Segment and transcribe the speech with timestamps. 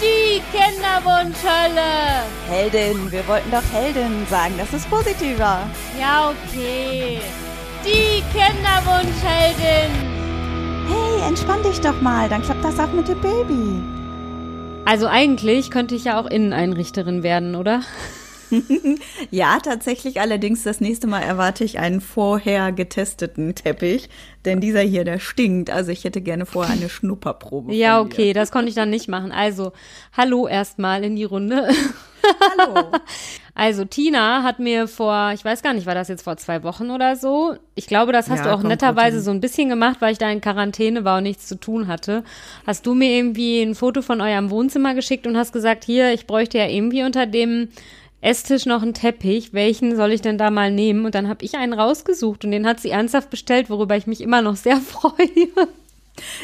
[0.00, 2.24] Die Kinderwunschhölle.
[2.48, 5.66] Heldin, wir wollten doch Heldin sagen, das ist positiver.
[5.98, 7.20] Ja, okay.
[7.84, 9.90] Die Kinderwunschheldin.
[10.88, 13.82] Hey, entspann dich doch mal, dann klappt das auch mit dem Baby.
[14.84, 17.80] Also eigentlich könnte ich ja auch Inneneinrichterin werden, oder?
[19.30, 20.20] ja, tatsächlich.
[20.20, 24.08] Allerdings das nächste Mal erwarte ich einen vorher getesteten Teppich,
[24.44, 25.70] denn dieser hier, der stinkt.
[25.70, 27.74] Also ich hätte gerne vorher eine Schnupperprobe.
[27.74, 29.32] Ja, okay, das konnte ich dann nicht machen.
[29.32, 29.72] Also,
[30.16, 31.68] hallo erstmal in die Runde.
[32.58, 32.90] Hallo.
[33.56, 36.90] Also Tina hat mir vor, ich weiß gar nicht, war das jetzt vor zwei Wochen
[36.90, 37.54] oder so?
[37.76, 40.28] Ich glaube, das hast ja, du auch netterweise so ein bisschen gemacht, weil ich da
[40.28, 42.24] in Quarantäne war und nichts zu tun hatte.
[42.66, 46.26] Hast du mir irgendwie ein Foto von eurem Wohnzimmer geschickt und hast gesagt, hier, ich
[46.26, 47.68] bräuchte ja irgendwie unter dem
[48.24, 49.52] Esstisch noch einen Teppich.
[49.52, 51.04] Welchen soll ich denn da mal nehmen?
[51.04, 54.22] Und dann habe ich einen rausgesucht und den hat sie ernsthaft bestellt, worüber ich mich
[54.22, 55.68] immer noch sehr freue.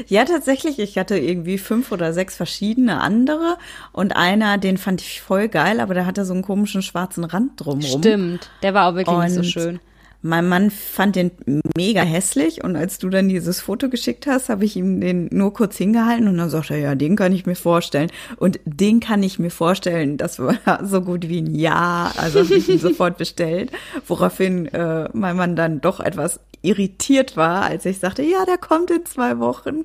[0.07, 0.79] Ja, tatsächlich.
[0.79, 3.57] Ich hatte irgendwie fünf oder sechs verschiedene andere
[3.93, 7.53] und einer, den fand ich voll geil, aber der hatte so einen komischen schwarzen Rand
[7.57, 8.01] drumrum.
[8.01, 9.81] Stimmt, der war auch wirklich und nicht so schön.
[10.23, 11.31] Mein Mann fand den
[11.77, 15.55] mega hässlich und als du dann dieses Foto geschickt hast, habe ich ihm den nur
[15.55, 18.11] kurz hingehalten und dann sagte er, ja, den kann ich mir vorstellen.
[18.37, 22.55] Und den kann ich mir vorstellen, das war so gut wie ein Ja, also habe
[22.55, 23.73] ich ihn sofort bestellt,
[24.07, 28.91] woraufhin äh, mein Mann dann doch etwas irritiert war, als ich sagte, ja, der kommt
[28.91, 29.85] in zwei Wochen.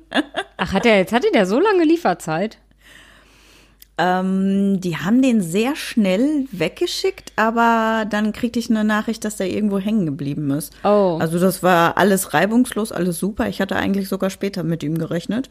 [0.58, 2.58] Ach, hat er jetzt, hatte der so lange Lieferzeit?
[3.98, 9.50] Ähm, die haben den sehr schnell weggeschickt, aber dann kriegte ich eine Nachricht, dass der
[9.50, 10.74] irgendwo hängen geblieben ist.
[10.84, 11.16] Oh.
[11.18, 13.48] Also das war alles reibungslos, alles super.
[13.48, 15.48] Ich hatte eigentlich sogar später mit ihm gerechnet.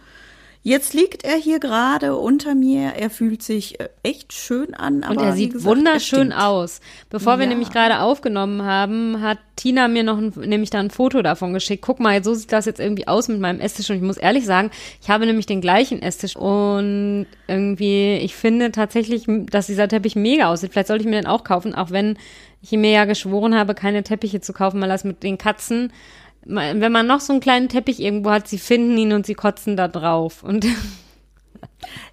[0.67, 2.94] Jetzt liegt er hier gerade unter mir.
[2.97, 5.03] Er fühlt sich äh, echt schön an.
[5.03, 6.81] und er sieht gesagt, wunderschön er aus.
[7.11, 7.41] Bevor ja.
[7.41, 11.53] wir nämlich gerade aufgenommen haben, hat Tina mir noch ein, nämlich da ein Foto davon
[11.53, 11.83] geschickt.
[11.85, 13.91] Guck mal, so sieht das jetzt irgendwie aus mit meinem Esstisch.
[13.91, 14.72] Und ich muss ehrlich sagen,
[15.03, 16.35] ich habe nämlich den gleichen Esstisch.
[16.35, 20.72] Und irgendwie, ich finde tatsächlich, dass dieser Teppich mega aussieht.
[20.72, 22.17] Vielleicht sollte ich mir den auch kaufen, auch wenn
[22.63, 25.94] ich mir ja geschworen habe, keine Teppiche zu kaufen, weil das mit den Katzen
[26.45, 29.75] wenn man noch so einen kleinen Teppich irgendwo hat, sie finden ihn und sie kotzen
[29.75, 30.44] da drauf.
[30.44, 30.66] Und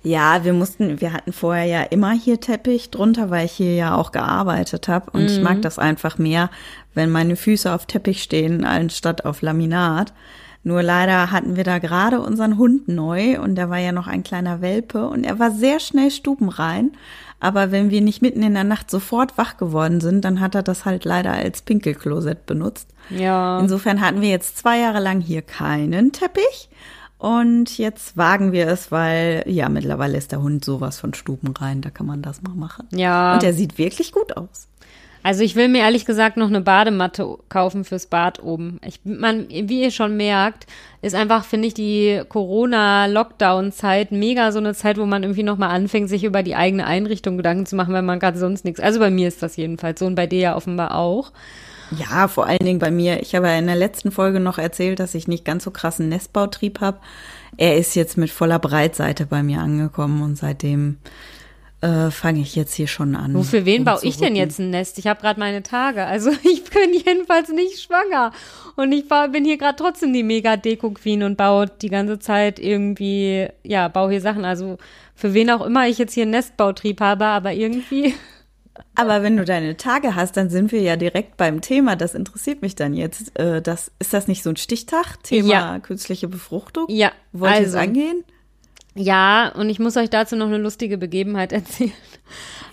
[0.02, 3.94] ja, wir mussten, wir hatten vorher ja immer hier Teppich drunter, weil ich hier ja
[3.94, 5.10] auch gearbeitet habe.
[5.12, 5.28] Und mhm.
[5.28, 5.62] ich mag mhm.
[5.62, 6.50] das einfach mehr,
[6.94, 10.12] wenn meine Füße auf Teppich stehen, anstatt auf Laminat.
[10.64, 14.22] Nur leider hatten wir da gerade unseren Hund neu und der war ja noch ein
[14.22, 16.92] kleiner Welpe und er war sehr schnell stubenrein.
[17.42, 20.62] Aber wenn wir nicht mitten in der Nacht sofort wach geworden sind, dann hat er
[20.62, 22.88] das halt leider als Pinkelklosett benutzt.
[23.10, 23.58] Ja.
[23.58, 26.70] Insofern hatten wir jetzt zwei Jahre lang hier keinen Teppich.
[27.18, 31.80] Und jetzt wagen wir es, weil ja, mittlerweile ist der Hund sowas von Stuben rein,
[31.80, 32.86] da kann man das mal machen.
[32.92, 33.34] Ja.
[33.34, 34.68] Und er sieht wirklich gut aus.
[35.22, 38.80] Also ich will mir ehrlich gesagt noch eine Badematte kaufen fürs Bad oben.
[38.84, 40.66] Ich, man, wie ihr schon merkt,
[41.00, 46.08] ist einfach, finde ich, die Corona-Lockdown-Zeit mega so eine Zeit, wo man irgendwie nochmal anfängt,
[46.08, 48.80] sich über die eigene Einrichtung Gedanken zu machen, weil man gerade sonst nichts.
[48.80, 51.30] Also bei mir ist das jedenfalls so und bei dir ja offenbar auch.
[51.98, 53.20] Ja, vor allen Dingen bei mir.
[53.20, 56.08] Ich habe ja in der letzten Folge noch erzählt, dass ich nicht ganz so krassen
[56.08, 56.98] Nestbautrieb habe.
[57.58, 60.96] Er ist jetzt mit voller Breitseite bei mir angekommen und seitdem
[61.82, 63.34] äh, fange ich jetzt hier schon an.
[63.34, 64.98] Wofür wen baue ich denn jetzt ein Nest?
[64.98, 66.06] Ich habe gerade meine Tage.
[66.06, 68.32] Also ich bin jedenfalls nicht schwanger.
[68.76, 73.88] Und ich bin hier gerade trotzdem die Mega-Deko-Queen und baue die ganze Zeit irgendwie, ja,
[73.88, 74.44] baue hier Sachen.
[74.44, 74.78] Also
[75.14, 78.14] für wen auch immer ich jetzt hier einen Nestbautrieb habe, aber irgendwie.
[78.94, 81.94] Aber wenn du deine Tage hast, dann sind wir ja direkt beim Thema.
[81.94, 83.38] Das interessiert mich dann jetzt.
[83.38, 85.22] Äh, das, ist das nicht so ein Stichtag?
[85.22, 85.78] Thema ja.
[85.78, 86.86] künstliche Befruchtung?
[86.88, 87.12] Ja.
[87.32, 88.24] Wollt ihr also, es angehen?
[88.94, 91.92] Ja, und ich muss euch dazu noch eine lustige Begebenheit erzählen.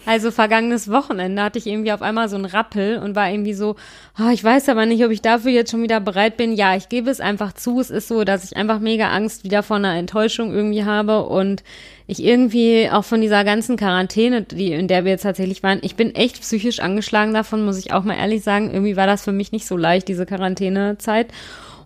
[0.05, 3.75] Also vergangenes Wochenende hatte ich irgendwie auf einmal so einen Rappel und war irgendwie so,
[4.19, 6.53] oh, ich weiß aber nicht, ob ich dafür jetzt schon wieder bereit bin.
[6.53, 7.79] Ja, ich gebe es einfach zu.
[7.79, 11.63] Es ist so, dass ich einfach mega Angst wieder vor einer Enttäuschung irgendwie habe und
[12.07, 15.95] ich irgendwie auch von dieser ganzen Quarantäne, die, in der wir jetzt tatsächlich waren, ich
[15.95, 18.71] bin echt psychisch angeschlagen davon, muss ich auch mal ehrlich sagen.
[18.71, 21.27] Irgendwie war das für mich nicht so leicht, diese Quarantänezeit.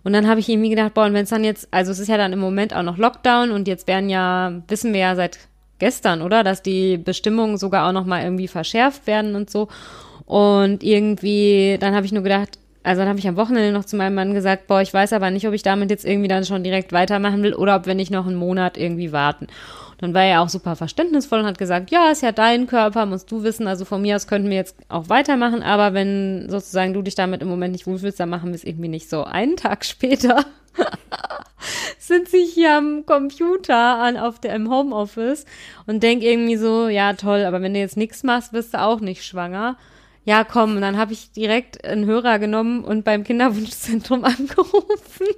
[0.04, 2.08] Und dann habe ich irgendwie gedacht, boah, und wenn es dann jetzt, also es ist
[2.08, 5.38] ja dann im Moment auch noch Lockdown und jetzt werden ja, wissen wir ja seit
[5.78, 9.68] gestern, oder, dass die Bestimmungen sogar auch noch mal irgendwie verschärft werden und so.
[10.26, 13.96] Und irgendwie, dann habe ich nur gedacht, also dann habe ich am Wochenende noch zu
[13.96, 16.62] meinem Mann gesagt, boah, ich weiß aber nicht, ob ich damit jetzt irgendwie dann schon
[16.62, 19.46] direkt weitermachen will oder ob wir nicht noch einen Monat irgendwie warten.
[20.04, 23.32] Dann war er auch super verständnisvoll und hat gesagt, ja, ist ja dein Körper, musst
[23.32, 23.66] du wissen.
[23.66, 27.40] Also von mir aus könnten wir jetzt auch weitermachen, aber wenn sozusagen du dich damit
[27.40, 29.24] im Moment nicht wohlfühlst, dann machen wir es irgendwie nicht so.
[29.24, 30.44] Einen Tag später
[31.98, 35.46] sind sie hier am Computer an auf der im Homeoffice
[35.86, 39.00] und denk irgendwie so, ja toll, aber wenn du jetzt nichts machst, wirst du auch
[39.00, 39.78] nicht schwanger.
[40.26, 45.28] Ja, komm, und dann habe ich direkt einen Hörer genommen und beim Kinderwunschzentrum angerufen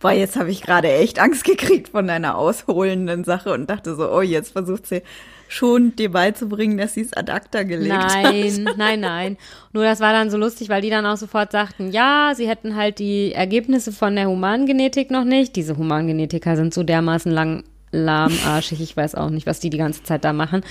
[0.00, 4.10] Boah, jetzt habe ich gerade echt Angst gekriegt von deiner ausholenden Sache und dachte so,
[4.10, 5.02] oh, jetzt versucht sie
[5.48, 8.32] schon dir beizubringen, dass sie es ad acta gelegt nein, hat.
[8.32, 9.36] Nein, nein, nein.
[9.72, 12.76] Nur das war dann so lustig, weil die dann auch sofort sagten, ja, sie hätten
[12.76, 15.56] halt die Ergebnisse von der Humangenetik noch nicht.
[15.56, 17.64] Diese Humangenetiker sind so dermaßen lang
[17.94, 18.80] lahmarschig.
[18.80, 20.62] Ich weiß auch nicht, was die die ganze Zeit da machen.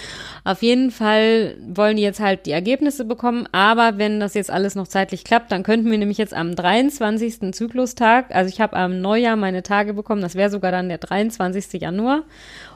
[0.43, 3.47] Auf jeden Fall wollen die jetzt halt die Ergebnisse bekommen.
[3.51, 7.53] Aber wenn das jetzt alles noch zeitlich klappt, dann könnten wir nämlich jetzt am 23.
[7.53, 11.81] Zyklustag, also ich habe am Neujahr meine Tage bekommen, das wäre sogar dann der 23.
[11.81, 12.23] Januar.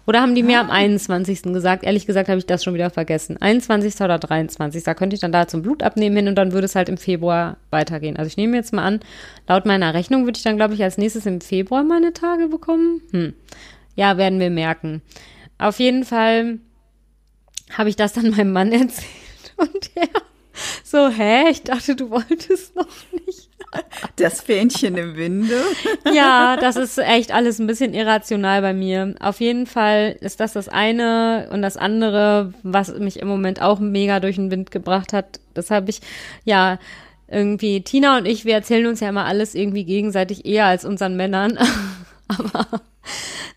[0.07, 1.41] Oder haben die mir am 21.
[1.43, 1.83] gesagt?
[1.83, 3.35] Ehrlich gesagt habe ich das schon wieder vergessen.
[3.41, 3.99] 21.
[3.99, 4.81] oder 23.
[4.81, 6.97] Da könnte ich dann da zum Blut abnehmen hin und dann würde es halt im
[6.97, 8.15] Februar weitergehen.
[8.15, 9.01] Also ich nehme jetzt mal an,
[9.49, 13.01] laut meiner Rechnung würde ich dann, glaube ich, als nächstes im Februar meine Tage bekommen.
[13.11, 13.33] Hm.
[13.97, 15.01] Ja, werden wir merken.
[15.57, 16.59] Auf jeden Fall
[17.75, 20.07] habe ich das dann meinem Mann erzählt und er
[20.83, 21.49] so, hä?
[21.49, 22.87] Ich dachte, du wolltest noch
[23.25, 23.49] nicht.
[24.15, 25.61] Das Fähnchen im Winde.
[26.13, 29.15] Ja, das ist echt alles ein bisschen irrational bei mir.
[29.19, 33.79] Auf jeden Fall ist das das eine und das andere, was mich im Moment auch
[33.79, 35.41] mega durch den Wind gebracht hat.
[35.53, 35.99] Das habe ich,
[36.45, 36.79] ja,
[37.27, 41.17] irgendwie, Tina und ich, wir erzählen uns ja immer alles irgendwie gegenseitig eher als unseren
[41.17, 41.57] Männern.
[42.29, 42.81] Aber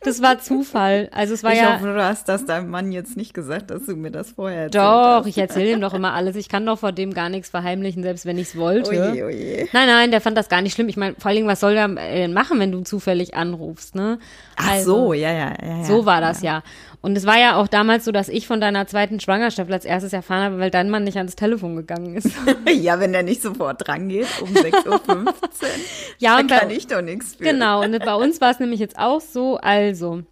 [0.02, 1.08] das war Zufall.
[1.12, 1.74] Also es war ich ja.
[1.74, 4.82] hoffe, du hast das deinem Mann jetzt nicht gesagt, dass du mir das vorher erzählt
[4.82, 5.26] Doch, hast.
[5.26, 6.36] ich erzähle ihm doch immer alles.
[6.36, 8.90] Ich kann doch vor dem gar nichts verheimlichen, selbst wenn ich es wollte.
[8.90, 9.68] Oje, oje.
[9.72, 10.88] Nein, nein, der fand das gar nicht schlimm.
[10.88, 14.18] Ich meine, vor allen Dingen, was soll der äh, machen, wenn du zufällig anrufst, ne?
[14.56, 15.84] Ach so, ja, ja, ja, ja.
[15.84, 16.62] So war das ja.
[17.02, 20.12] Und es war ja auch damals so, dass ich von deiner zweiten Schwangerschaft als erstes
[20.12, 22.28] erfahren habe, weil dein Mann nicht ans Telefon gegangen ist.
[22.70, 25.34] ja, wenn der nicht sofort dran geht, um 6.15 Uhr,
[26.18, 27.44] ja, dann und bei- kann ich doch nichts für.
[27.44, 30.22] Genau, und bei uns war es nämlich jetzt auch so, also.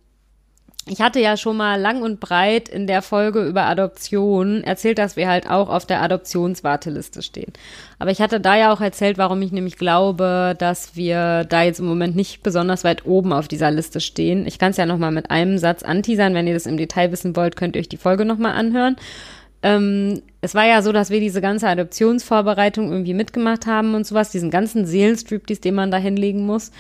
[0.91, 5.17] Ich hatte ja schon mal lang und breit in der Folge über Adoption erzählt, dass
[5.17, 7.53] wir halt auch auf der Adoptionswarteliste stehen.
[7.99, 11.81] Aber ich hatte da ja auch erzählt, warum ich nämlich glaube, dass wir da jetzt
[11.81, 14.47] im Moment nicht besonders weit oben auf dieser Liste stehen.
[14.47, 16.35] Ich kann es ja nochmal mit einem Satz anteasern.
[16.35, 18.97] Wenn ihr das im Detail wissen wollt, könnt ihr euch die Folge nochmal anhören.
[19.63, 24.31] Ähm, es war ja so, dass wir diese ganze Adoptionsvorbereitung irgendwie mitgemacht haben und sowas,
[24.31, 26.71] diesen ganzen Seelenstriptease, den man da hinlegen muss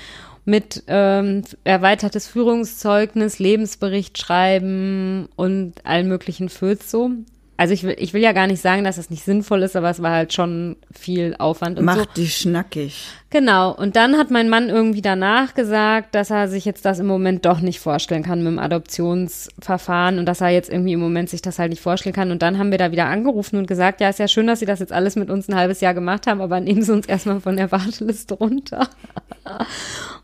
[0.49, 7.11] mit ähm, erweitertes Führungszeugnis, Lebensbericht schreiben und allen möglichen Föts so.
[7.59, 9.91] Also ich will, ich will ja gar nicht sagen, dass das nicht sinnvoll ist, aber
[9.91, 11.97] es war halt schon viel Aufwand und so.
[11.97, 13.09] Macht die schnackig.
[13.31, 13.75] Genau.
[13.75, 17.45] Und dann hat mein Mann irgendwie danach gesagt, dass er sich jetzt das im Moment
[17.45, 21.43] doch nicht vorstellen kann mit dem Adoptionsverfahren und dass er jetzt irgendwie im Moment sich
[21.43, 22.31] das halt nicht vorstellen kann.
[22.31, 24.67] Und dann haben wir da wieder angerufen und gesagt, ja, ist ja schön, dass Sie
[24.67, 27.41] das jetzt alles mit uns ein halbes Jahr gemacht haben, aber nehmen Sie uns erstmal
[27.41, 28.89] von der Warteliste runter.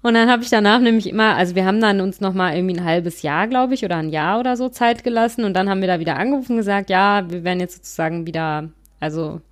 [0.00, 2.78] Und dann habe ich danach nämlich immer, also wir haben dann uns noch mal irgendwie
[2.78, 5.82] ein halbes Jahr, glaube ich, oder ein Jahr oder so Zeit gelassen und dann haben
[5.82, 9.42] wir da wieder angerufen und gesagt, ja, wir werden jetzt sozusagen wieder, also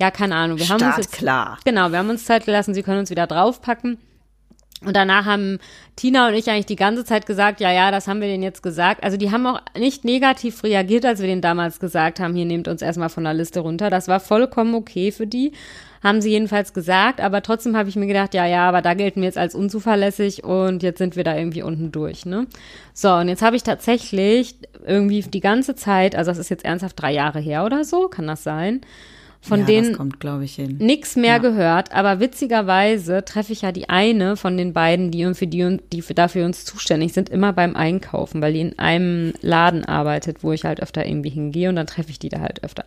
[0.00, 1.58] ja, keine Ahnung, wir haben uns jetzt Startklar.
[1.64, 3.98] Genau, wir haben uns Zeit gelassen, sie können uns wieder draufpacken.
[4.84, 5.58] Und danach haben
[5.96, 8.62] Tina und ich eigentlich die ganze Zeit gesagt, ja, ja, das haben wir denen jetzt
[8.62, 9.02] gesagt.
[9.02, 12.68] Also die haben auch nicht negativ reagiert, als wir denen damals gesagt haben, hier nehmt
[12.68, 13.88] uns erstmal von der Liste runter.
[13.88, 15.52] Das war vollkommen okay für die.
[16.02, 19.22] Haben sie jedenfalls gesagt, aber trotzdem habe ich mir gedacht, ja, ja, aber da gelten
[19.22, 22.46] wir jetzt als unzuverlässig und jetzt sind wir da irgendwie unten durch, ne?
[22.92, 27.00] So, und jetzt habe ich tatsächlich irgendwie die ganze Zeit, also das ist jetzt ernsthaft
[27.00, 28.82] drei Jahre her oder so, kann das sein?
[29.44, 31.38] Von ja, denen kommt, ich, nix mehr Ja.
[31.38, 35.64] gehört, aber witzigerweise treffe ich ja die eine von den beiden, die und für die
[35.64, 39.84] und die für dafür uns zuständig sind, immer beim Einkaufen, weil die in einem Laden
[39.84, 42.86] arbeitet, wo ich halt öfter irgendwie hingehe und dann treffe ich die da halt öfter.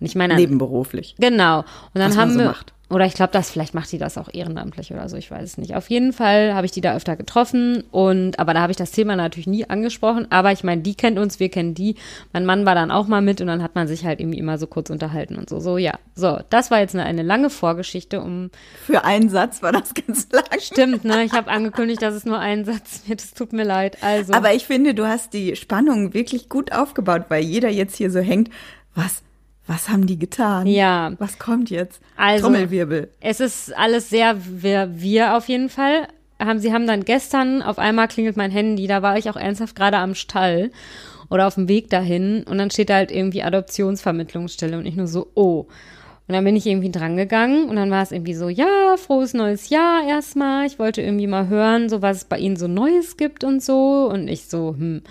[0.00, 1.14] Und ich meine, Nebenberuflich.
[1.18, 1.58] Genau.
[1.58, 1.66] Und
[2.00, 2.46] dann haben so wir.
[2.46, 2.72] macht.
[2.90, 5.58] Oder ich glaube, das vielleicht macht die das auch ehrenamtlich oder so, ich weiß es
[5.58, 5.74] nicht.
[5.74, 8.92] Auf jeden Fall habe ich die da öfter getroffen und aber da habe ich das
[8.92, 10.26] Thema natürlich nie angesprochen.
[10.30, 11.96] Aber ich meine, die kennt uns, wir kennen die.
[12.32, 14.56] Mein Mann war dann auch mal mit und dann hat man sich halt irgendwie immer
[14.56, 15.60] so kurz unterhalten und so.
[15.60, 15.98] So, ja.
[16.14, 18.50] So, das war jetzt eine, eine lange Vorgeschichte um.
[18.86, 20.44] Für einen Satz war das ganz lang.
[20.58, 21.24] Stimmt, ne?
[21.24, 23.20] Ich habe angekündigt, dass es nur ein Satz wird.
[23.20, 23.98] Es tut mir leid.
[24.02, 24.32] Also.
[24.32, 28.20] Aber ich finde, du hast die Spannung wirklich gut aufgebaut, weil jeder jetzt hier so
[28.20, 28.48] hängt.
[28.94, 29.22] Was,
[29.68, 30.66] was haben die getan?
[30.66, 31.12] Ja.
[31.18, 32.00] Was kommt jetzt?
[32.16, 33.08] Also- Trommelwirbel.
[33.20, 36.08] Es ist alles sehr wir, wir auf jeden Fall.
[36.40, 39.74] Haben, sie haben dann gestern, auf einmal klingelt mein Handy, da war ich auch ernsthaft
[39.76, 40.70] gerade am Stall
[41.30, 45.08] oder auf dem Weg dahin und dann steht da halt irgendwie Adoptionsvermittlungsstelle und ich nur
[45.08, 45.66] so, oh.
[46.28, 49.70] Und dann bin ich irgendwie drangegangen und dann war es irgendwie so, ja, frohes neues
[49.70, 50.66] Jahr erstmal.
[50.66, 54.08] Ich wollte irgendwie mal hören, so was es bei Ihnen so Neues gibt und so.
[54.12, 55.02] Und ich so, hm,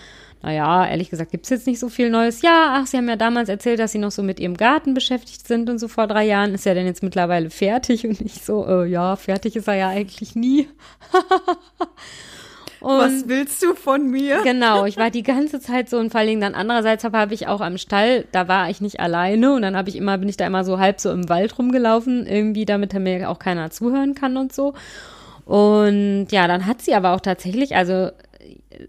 [0.43, 2.41] naja, ehrlich gesagt, gibt's jetzt nicht so viel Neues.
[2.41, 5.47] Ja, ach, Sie haben ja damals erzählt, dass Sie noch so mit Ihrem Garten beschäftigt
[5.47, 6.53] sind und so vor drei Jahren.
[6.53, 8.05] Ist ja denn jetzt mittlerweile fertig?
[8.05, 10.69] Und ich so, äh, ja, fertig ist er ja eigentlich nie.
[12.81, 14.41] und Was willst du von mir?
[14.43, 17.31] Genau, ich war die ganze Zeit so und vor allen Dingen dann andererseits habe hab
[17.31, 20.29] ich auch am Stall, da war ich nicht alleine und dann habe ich immer, bin
[20.29, 24.13] ich da immer so halb so im Wald rumgelaufen, irgendwie, damit mir auch keiner zuhören
[24.13, 24.75] kann und so.
[25.45, 28.09] Und ja, dann hat sie aber auch tatsächlich, also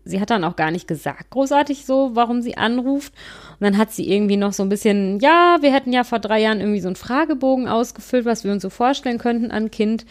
[0.05, 3.13] sie hat dann auch gar nicht gesagt, großartig so, warum sie anruft.
[3.59, 6.41] Und dann hat sie irgendwie noch so ein bisschen, ja, wir hätten ja vor drei
[6.41, 10.07] Jahren irgendwie so einen Fragebogen ausgefüllt, was wir uns so vorstellen könnten an Kind.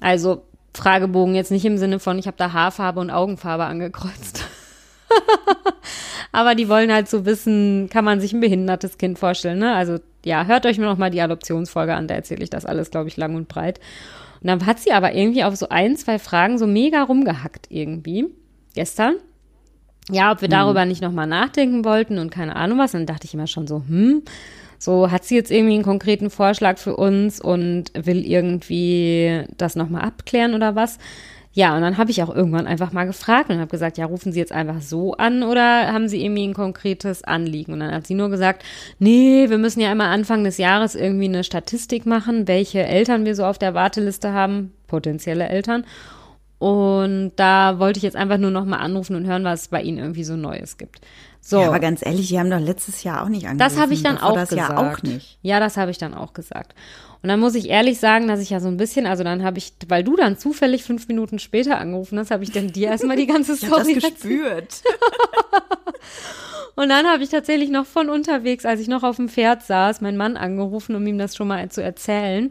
[0.00, 0.42] Also
[0.74, 4.44] Fragebogen jetzt nicht im Sinne von, ich habe da Haarfarbe und Augenfarbe angekreuzt.
[6.32, 9.74] Aber die wollen halt so wissen, kann man sich ein behindertes Kind vorstellen, ne?
[9.74, 12.90] Also ja, hört euch mir noch mal die Adoptionsfolge an, da erzähle ich das alles,
[12.90, 13.80] glaube ich, lang und breit.
[14.40, 18.28] Und dann hat sie aber irgendwie auf so ein, zwei Fragen so mega rumgehackt irgendwie
[18.74, 19.16] gestern.
[20.10, 20.52] Ja, ob wir hm.
[20.52, 22.94] darüber nicht nochmal nachdenken wollten und keine Ahnung was.
[22.94, 24.22] Und dann dachte ich immer schon so, hm,
[24.78, 30.02] so hat sie jetzt irgendwie einen konkreten Vorschlag für uns und will irgendwie das nochmal
[30.02, 30.98] abklären oder was.
[31.52, 34.32] Ja, und dann habe ich auch irgendwann einfach mal gefragt und habe gesagt, ja, rufen
[34.32, 37.72] Sie jetzt einfach so an oder haben Sie irgendwie ein konkretes Anliegen?
[37.72, 38.62] Und dann hat sie nur gesagt,
[39.00, 43.34] nee, wir müssen ja immer Anfang des Jahres irgendwie eine Statistik machen, welche Eltern wir
[43.34, 45.84] so auf der Warteliste haben, potenzielle Eltern.
[46.60, 49.80] Und da wollte ich jetzt einfach nur noch mal anrufen und hören, was es bei
[49.80, 51.00] Ihnen irgendwie so Neues gibt.
[51.40, 51.58] So.
[51.58, 53.58] Ja, aber ganz ehrlich, die haben doch letztes Jahr auch nicht angerufen.
[53.58, 54.70] Das habe ich dann auch das gesagt.
[54.70, 55.38] Ja, auch nicht.
[55.40, 56.74] ja, das habe ich dann auch gesagt.
[57.22, 59.56] Und dann muss ich ehrlich sagen, dass ich ja so ein bisschen, also dann habe
[59.56, 63.16] ich, weil du dann zufällig fünf Minuten später angerufen hast, habe ich dann dir erstmal
[63.16, 64.82] die ganze Story ich das gespürt.
[66.76, 70.02] Und dann habe ich tatsächlich noch von unterwegs, als ich noch auf dem Pferd saß,
[70.02, 72.50] meinen Mann angerufen, um ihm das schon mal zu erzählen.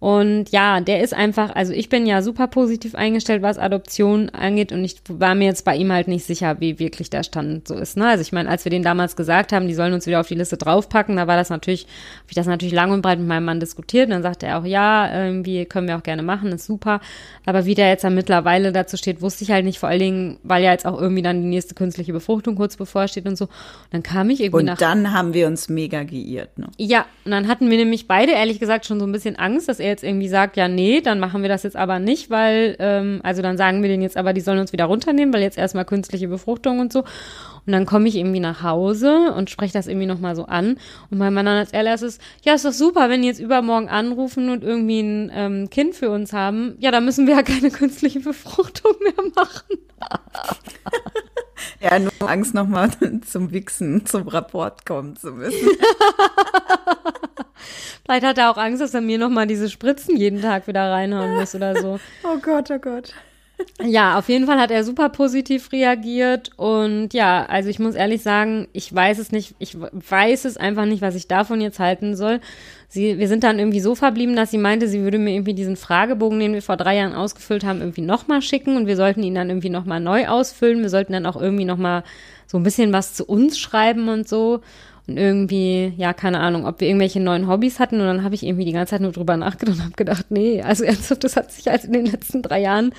[0.00, 4.72] Und ja, der ist einfach, also ich bin ja super positiv eingestellt, was Adoption angeht
[4.72, 7.74] und ich war mir jetzt bei ihm halt nicht sicher, wie wirklich der Stand so
[7.74, 7.98] ist.
[7.98, 8.08] Ne?
[8.08, 10.36] Also ich meine, als wir den damals gesagt haben, die sollen uns wieder auf die
[10.36, 13.44] Liste draufpacken, da war das natürlich, habe ich das natürlich lang und breit mit meinem
[13.44, 16.64] Mann diskutiert und dann sagte er auch, ja, irgendwie können wir auch gerne machen, ist
[16.64, 17.02] super.
[17.44, 20.38] Aber wie der jetzt dann mittlerweile dazu steht, wusste ich halt nicht, vor allen Dingen,
[20.44, 23.44] weil ja jetzt auch irgendwie dann die nächste künstliche Befruchtung kurz bevorsteht und so.
[23.44, 23.52] Und
[23.90, 24.72] dann kam ich irgendwie und nach.
[24.72, 26.68] Und dann haben wir uns mega geirrt, ne?
[26.78, 29.78] Ja, und dann hatten wir nämlich beide ehrlich gesagt schon so ein bisschen Angst, dass
[29.78, 33.20] er jetzt irgendwie sagt, ja, nee, dann machen wir das jetzt aber nicht, weil, ähm,
[33.22, 35.84] also dann sagen wir denen jetzt aber, die sollen uns wieder runternehmen, weil jetzt erstmal
[35.84, 37.04] künstliche Befruchtung und so.
[37.66, 40.78] Und dann komme ich irgendwie nach Hause und spreche das irgendwie nochmal so an.
[41.10, 44.48] Und mein Mann dann als allererstes, ja, ist doch super, wenn die jetzt übermorgen anrufen
[44.48, 46.76] und irgendwie ein ähm, Kind für uns haben.
[46.80, 49.78] Ja, dann müssen wir ja keine künstliche Befruchtung mehr machen.
[51.80, 52.90] ja, nur Angst nochmal
[53.26, 55.68] zum Wichsen, zum Rapport kommen zu müssen.
[58.04, 61.36] Vielleicht hat er auch Angst, dass er mir nochmal diese Spritzen jeden Tag wieder reinhauen
[61.36, 62.00] muss oder so.
[62.24, 63.12] Oh Gott, oh Gott.
[63.82, 68.22] Ja, auf jeden Fall hat er super positiv reagiert und ja, also ich muss ehrlich
[68.22, 72.16] sagen, ich weiß es nicht, ich weiß es einfach nicht, was ich davon jetzt halten
[72.16, 72.40] soll.
[72.92, 75.76] Sie, wir sind dann irgendwie so verblieben, dass sie meinte, sie würde mir irgendwie diesen
[75.76, 79.36] Fragebogen, den wir vor drei Jahren ausgefüllt haben, irgendwie nochmal schicken und wir sollten ihn
[79.36, 80.82] dann irgendwie nochmal neu ausfüllen.
[80.82, 82.02] Wir sollten dann auch irgendwie nochmal
[82.48, 84.60] so ein bisschen was zu uns schreiben und so.
[85.06, 88.00] Und irgendwie, ja, keine Ahnung, ob wir irgendwelche neuen Hobbys hatten.
[88.00, 90.60] Und dann habe ich irgendwie die ganze Zeit nur drüber nachgedacht und habe gedacht, nee,
[90.60, 92.92] also ernsthaft, das hat sich halt in den letzten drei Jahren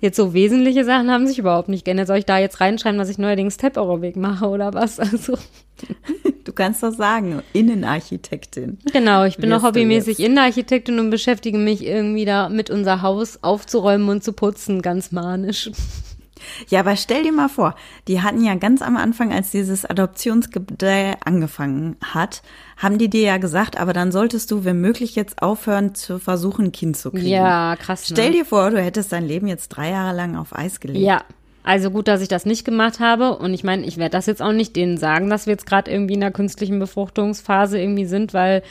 [0.00, 2.06] jetzt so wesentliche Sachen haben sich überhaupt nicht geändert.
[2.06, 4.98] Soll ich da jetzt reinschreiben, dass ich neuerdings Step-Euroweg mache oder was?
[5.08, 5.38] Also.
[6.44, 8.78] Du kannst doch sagen, Innenarchitektin.
[8.92, 14.08] Genau, ich bin noch hobbymäßig Innenarchitektin und beschäftige mich irgendwie da mit unser Haus aufzuräumen
[14.08, 15.70] und zu putzen, ganz manisch.
[16.68, 17.74] Ja, aber stell dir mal vor,
[18.06, 22.42] die hatten ja ganz am Anfang, als dieses Adoptionsgebäude angefangen hat,
[22.76, 26.66] haben die dir ja gesagt, aber dann solltest du, wenn möglich, jetzt aufhören zu versuchen,
[26.66, 27.26] ein Kind zu kriegen.
[27.26, 28.08] Ja, krass.
[28.08, 28.16] Ne?
[28.16, 31.04] Stell dir vor, du hättest dein Leben jetzt drei Jahre lang auf Eis gelegt.
[31.04, 31.22] Ja.
[31.64, 33.36] Also gut, dass ich das nicht gemacht habe.
[33.36, 35.90] Und ich meine, ich werde das jetzt auch nicht denen sagen, dass wir jetzt gerade
[35.90, 38.62] irgendwie in einer künstlichen Befruchtungsphase irgendwie sind, weil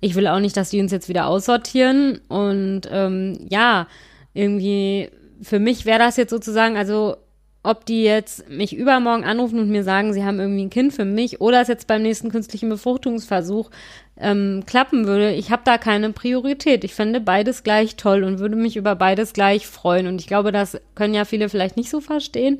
[0.00, 2.20] ich will auch nicht, dass die uns jetzt wieder aussortieren.
[2.28, 3.86] Und ähm, ja,
[4.34, 5.08] irgendwie
[5.42, 7.16] für mich wäre das jetzt sozusagen, also
[7.64, 11.04] ob die jetzt mich übermorgen anrufen und mir sagen, sie haben irgendwie ein Kind für
[11.04, 13.70] mich oder es jetzt beim nächsten künstlichen Befruchtungsversuch
[14.18, 16.82] ähm, klappen würde, ich habe da keine Priorität.
[16.84, 20.06] Ich fände beides gleich toll und würde mich über beides gleich freuen.
[20.06, 22.58] Und ich glaube, das können ja viele vielleicht nicht so verstehen.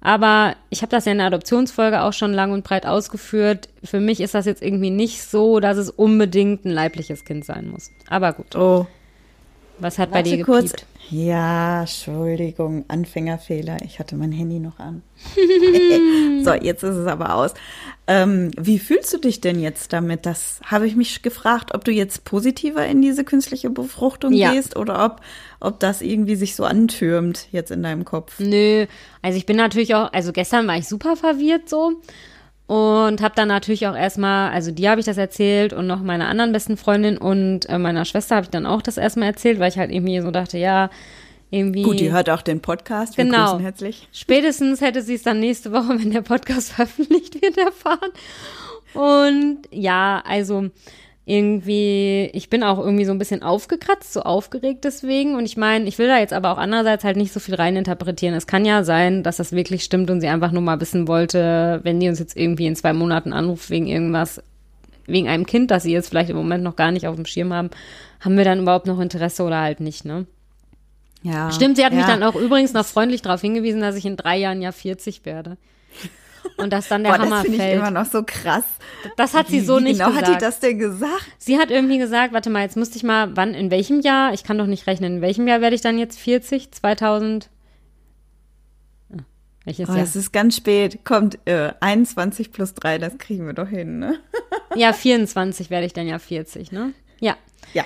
[0.00, 3.68] Aber ich habe das ja in der Adoptionsfolge auch schon lang und breit ausgeführt.
[3.82, 7.68] Für mich ist das jetzt irgendwie nicht so, dass es unbedingt ein leibliches Kind sein
[7.68, 7.90] muss.
[8.08, 8.54] Aber gut.
[8.54, 8.86] Oh.
[9.78, 10.46] Was hat Warte bei dir gepiept?
[10.46, 10.86] kurz.
[11.10, 13.76] Ja, Entschuldigung, Anfängerfehler.
[13.84, 15.02] Ich hatte mein Handy noch an.
[16.44, 17.54] so, jetzt ist es aber aus.
[18.08, 20.26] Ähm, wie fühlst du dich denn jetzt damit?
[20.26, 24.52] Das habe ich mich gefragt, ob du jetzt positiver in diese künstliche Befruchtung ja.
[24.52, 25.20] gehst oder ob,
[25.60, 28.40] ob das irgendwie sich so antürmt jetzt in deinem Kopf.
[28.40, 28.86] Nö,
[29.22, 32.00] also ich bin natürlich auch, also gestern war ich super verwirrt so.
[32.66, 36.28] Und habe dann natürlich auch erstmal, also dir habe ich das erzählt und noch meiner
[36.28, 39.68] anderen besten Freundin und äh, meiner Schwester habe ich dann auch das erstmal erzählt, weil
[39.68, 40.90] ich halt irgendwie so dachte, ja,
[41.50, 41.82] irgendwie.
[41.82, 43.16] Gut, die hört auch den Podcast.
[43.16, 43.60] Wir genau.
[43.60, 44.08] herzlich.
[44.12, 48.10] Spätestens hätte sie es dann nächste Woche, wenn der Podcast veröffentlicht wird, erfahren.
[48.94, 50.70] Und ja, also
[51.28, 55.34] irgendwie, ich bin auch irgendwie so ein bisschen aufgekratzt, so aufgeregt deswegen.
[55.34, 58.36] Und ich meine, ich will da jetzt aber auch andererseits halt nicht so viel reininterpretieren.
[58.36, 61.80] Es kann ja sein, dass das wirklich stimmt und sie einfach nur mal wissen wollte,
[61.82, 64.40] wenn die uns jetzt irgendwie in zwei Monaten anruft wegen irgendwas,
[65.06, 67.52] wegen einem Kind, das sie jetzt vielleicht im Moment noch gar nicht auf dem Schirm
[67.52, 67.70] haben,
[68.20, 70.26] haben wir dann überhaupt noch Interesse oder halt nicht, ne?
[71.22, 71.50] Ja.
[71.50, 71.98] Stimmt, sie hat ja.
[71.98, 75.24] mich dann auch übrigens noch freundlich darauf hingewiesen, dass ich in drei Jahren ja 40
[75.24, 75.56] werde.
[76.58, 77.78] Und dass dann der Boah, Hammer das finde ich fällt.
[77.78, 78.64] immer noch so krass.
[79.16, 80.26] Das hat sie so wie nicht genau gesagt.
[80.28, 81.26] hat die das denn gesagt?
[81.38, 84.32] Sie hat irgendwie gesagt, warte mal, jetzt müsste ich mal, wann, in welchem Jahr?
[84.32, 85.16] Ich kann doch nicht rechnen.
[85.16, 86.72] In welchem Jahr werde ich dann jetzt 40?
[86.72, 87.50] 2000?
[89.12, 89.16] Ah,
[89.64, 90.02] Welches Oh, Jahr?
[90.02, 91.04] es ist ganz spät.
[91.04, 94.18] Kommt äh, 21 plus 3, das kriegen wir doch hin, ne?
[94.74, 96.92] Ja, 24 werde ich dann ja 40, ne?
[97.20, 97.36] Ja.
[97.74, 97.84] Ja.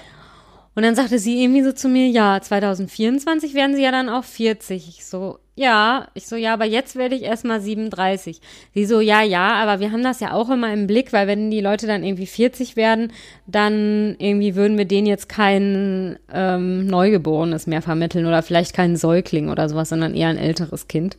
[0.75, 4.25] Und dann sagte sie irgendwie so zu mir, ja, 2024 werden sie ja dann auch
[4.25, 4.89] 40.
[4.89, 6.07] Ich so, ja.
[6.15, 8.41] Ich so, ja, aber jetzt werde ich erst mal 37.
[8.75, 11.51] Sie so, ja, ja, aber wir haben das ja auch immer im Blick, weil wenn
[11.51, 13.13] die Leute dann irgendwie 40 werden,
[13.47, 19.49] dann irgendwie würden wir denen jetzt kein ähm, Neugeborenes mehr vermitteln oder vielleicht keinen Säugling
[19.49, 21.17] oder sowas, sondern eher ein älteres Kind.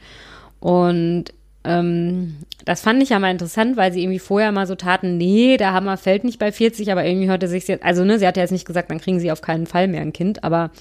[0.62, 1.26] Und
[1.64, 5.58] ähm, das fand ich ja mal interessant, weil sie irgendwie vorher mal so taten, nee,
[5.58, 8.38] der Hammer fällt nicht bei 40, aber irgendwie hörte sich jetzt, also ne, sie hat
[8.38, 10.72] ja jetzt nicht gesagt, dann kriegen sie auf keinen Fall mehr ein Kind, aber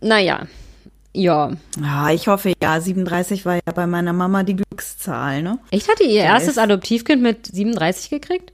[0.00, 0.46] naja,
[1.12, 1.50] ja.
[1.80, 5.58] Ja, ich hoffe, ja, 37 war ja bei meiner Mama die Glückszahl, ne?
[5.70, 8.52] Echt hatte ihr Der erstes Adoptivkind mit 37 gekriegt?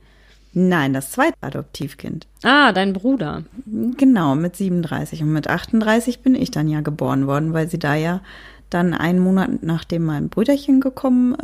[0.56, 2.28] Nein, das zweite Adoptivkind.
[2.44, 3.42] Ah, dein Bruder.
[3.66, 5.20] Genau, mit 37.
[5.23, 8.20] Und mit 38 bin ich dann ja geboren worden, weil sie da ja
[8.75, 11.35] dann einen Monat nachdem mein Brüderchen gekommen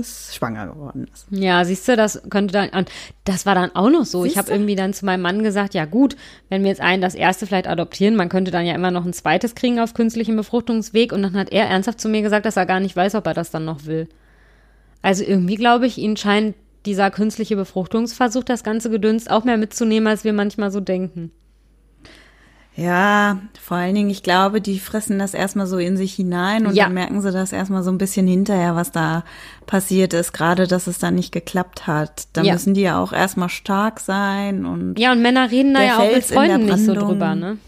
[0.00, 1.26] ist, schwanger geworden ist.
[1.30, 2.90] Ja, siehst du, das könnte dann, und
[3.24, 4.24] das war dann auch noch so.
[4.24, 6.16] Ich habe irgendwie dann zu meinem Mann gesagt, ja gut,
[6.48, 9.12] wenn wir jetzt einen das erste vielleicht adoptieren, man könnte dann ja immer noch ein
[9.12, 11.12] zweites kriegen auf künstlichem Befruchtungsweg.
[11.12, 13.34] Und dann hat er ernsthaft zu mir gesagt, dass er gar nicht weiß, ob er
[13.34, 14.08] das dann noch will.
[15.00, 20.08] Also irgendwie glaube ich, ihn scheint dieser künstliche Befruchtungsversuch, das ganze Gedünst auch mehr mitzunehmen,
[20.08, 21.30] als wir manchmal so denken.
[22.74, 26.74] Ja, vor allen Dingen, ich glaube, die fressen das erstmal so in sich hinein und
[26.74, 26.84] Ja.
[26.84, 29.24] dann merken sie das erstmal so ein bisschen hinterher, was da
[29.66, 32.28] passiert ist, gerade dass es dann nicht geklappt hat.
[32.32, 32.54] Da Ja.
[32.54, 36.10] müssen die ja auch erstmal stark sein und Ja, und Männer reden da ja auch
[36.10, 37.58] mit Freunden nicht so drüber, ne?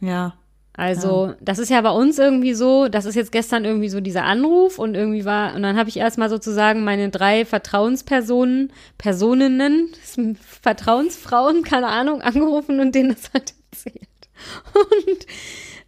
[0.00, 0.34] ja.
[0.74, 4.24] Also, das ist ja bei uns irgendwie so, das ist jetzt gestern irgendwie so dieser
[4.24, 9.88] Anruf und irgendwie war, und dann habe ich erstmal sozusagen meine drei Vertrauenspersonen, Personinnen,
[10.62, 14.08] Vertrauensfrauen, keine Ahnung, angerufen und denen das halt erzählt.
[14.74, 15.26] Und,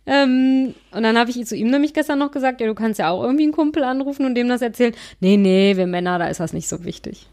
[0.06, 3.10] ähm, und dann habe ich zu ihm nämlich gestern noch gesagt, ja, du kannst ja
[3.10, 4.94] auch irgendwie einen Kumpel anrufen und dem das erzählen.
[5.20, 7.26] Nee, nee, wir Männer, da ist das nicht so wichtig.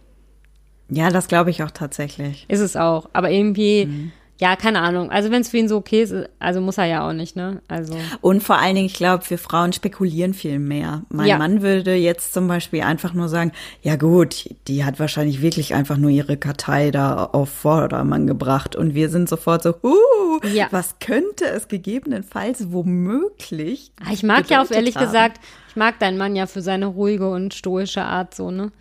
[0.89, 2.45] Ja, das glaube ich auch tatsächlich.
[2.47, 3.09] Ist es auch.
[3.13, 5.11] Aber irgendwie, ja, keine Ahnung.
[5.11, 7.61] Also wenn es für ihn so okay ist, also muss er ja auch nicht, ne?
[7.67, 7.95] Also.
[8.21, 11.03] Und vor allen Dingen, ich glaube, wir Frauen spekulieren viel mehr.
[11.09, 11.37] Mein Ja.
[11.37, 13.51] Mann würde jetzt zum Beispiel einfach nur sagen,
[13.83, 18.75] ja gut, die hat wahrscheinlich wirklich einfach nur ihre Kartei da auf Vordermann gebracht.
[18.75, 20.67] Und wir sind sofort so, uh, Ja.
[20.71, 25.05] was könnte es gegebenenfalls womöglich Ah, Ich mag ja auch ehrlich haben?
[25.05, 28.71] gesagt, ich mag deinen Mann ja für seine ruhige und stoische Art so, ne?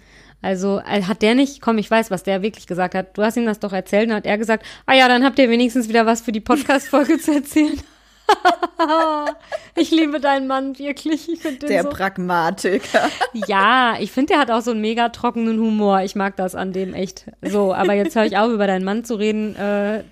[0.43, 3.17] Also äh, hat der nicht, komm, ich weiß, was der wirklich gesagt hat.
[3.17, 5.51] Du hast ihm das doch erzählt und hat er gesagt, ah ja, dann habt ihr
[5.51, 7.79] wenigstens wieder was für die Podcast-Folge zu erzählen.
[9.75, 11.29] ich liebe deinen Mann wirklich.
[11.29, 11.91] Ich den Der so.
[11.91, 13.09] Pragmatiker.
[13.47, 16.03] Ja, ich finde, der hat auch so einen mega trockenen Humor.
[16.03, 17.27] Ich mag das an dem echt.
[17.43, 19.57] So, aber jetzt höre ich auf, über deinen Mann zu reden.
[19.57, 20.05] Äh,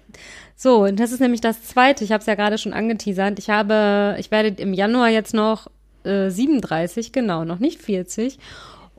[0.56, 2.04] so, und das ist nämlich das Zweite.
[2.04, 3.38] Ich habe es ja gerade schon angeteasert.
[3.38, 5.68] Ich habe, ich werde im Januar jetzt noch
[6.04, 8.38] äh, 37, genau, noch nicht 40.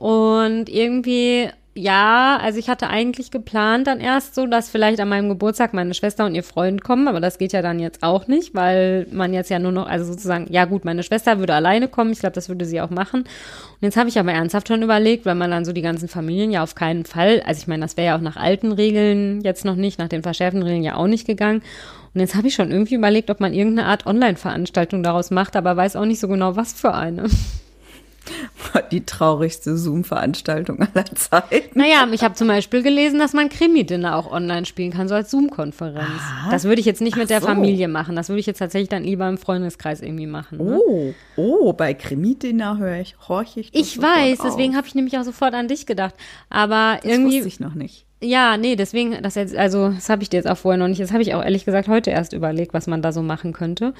[0.00, 5.28] Und irgendwie, ja, also ich hatte eigentlich geplant dann erst so, dass vielleicht an meinem
[5.28, 8.54] Geburtstag meine Schwester und ihr Freund kommen, aber das geht ja dann jetzt auch nicht,
[8.54, 12.12] weil man jetzt ja nur noch, also sozusagen, ja gut, meine Schwester würde alleine kommen,
[12.12, 13.24] ich glaube, das würde sie auch machen.
[13.24, 16.50] Und jetzt habe ich aber ernsthaft schon überlegt, weil man dann so die ganzen Familien
[16.50, 19.66] ja auf keinen Fall, also ich meine, das wäre ja auch nach alten Regeln jetzt
[19.66, 21.60] noch nicht, nach den verschärften Regeln ja auch nicht gegangen.
[22.14, 25.76] Und jetzt habe ich schon irgendwie überlegt, ob man irgendeine Art Online-Veranstaltung daraus macht, aber
[25.76, 27.24] weiß auch nicht so genau, was für eine.
[28.92, 31.78] Die traurigste Zoom-Veranstaltung aller Zeiten.
[31.78, 35.30] Naja, ich habe zum Beispiel gelesen, dass man Krimi-Dinner auch online spielen kann, so als
[35.30, 36.08] Zoom-Konferenz.
[36.50, 37.46] Das würde ich jetzt nicht mit der so.
[37.46, 38.16] Familie machen.
[38.16, 40.58] Das würde ich jetzt tatsächlich dann lieber im Freundeskreis irgendwie machen.
[40.58, 40.78] Ne?
[40.78, 43.70] Oh, oh, bei Krimi-Dinner höre ich, horche ich.
[43.74, 44.46] ich weiß, auf.
[44.46, 46.14] deswegen habe ich nämlich auch sofort an dich gedacht.
[46.48, 48.06] Aber Das irgendwie, wusste ich noch nicht.
[48.22, 51.00] ja, nee, deswegen, das jetzt, also das habe ich dir jetzt auch vorher noch nicht.
[51.00, 53.94] Das habe ich auch ehrlich gesagt heute erst überlegt, was man da so machen könnte.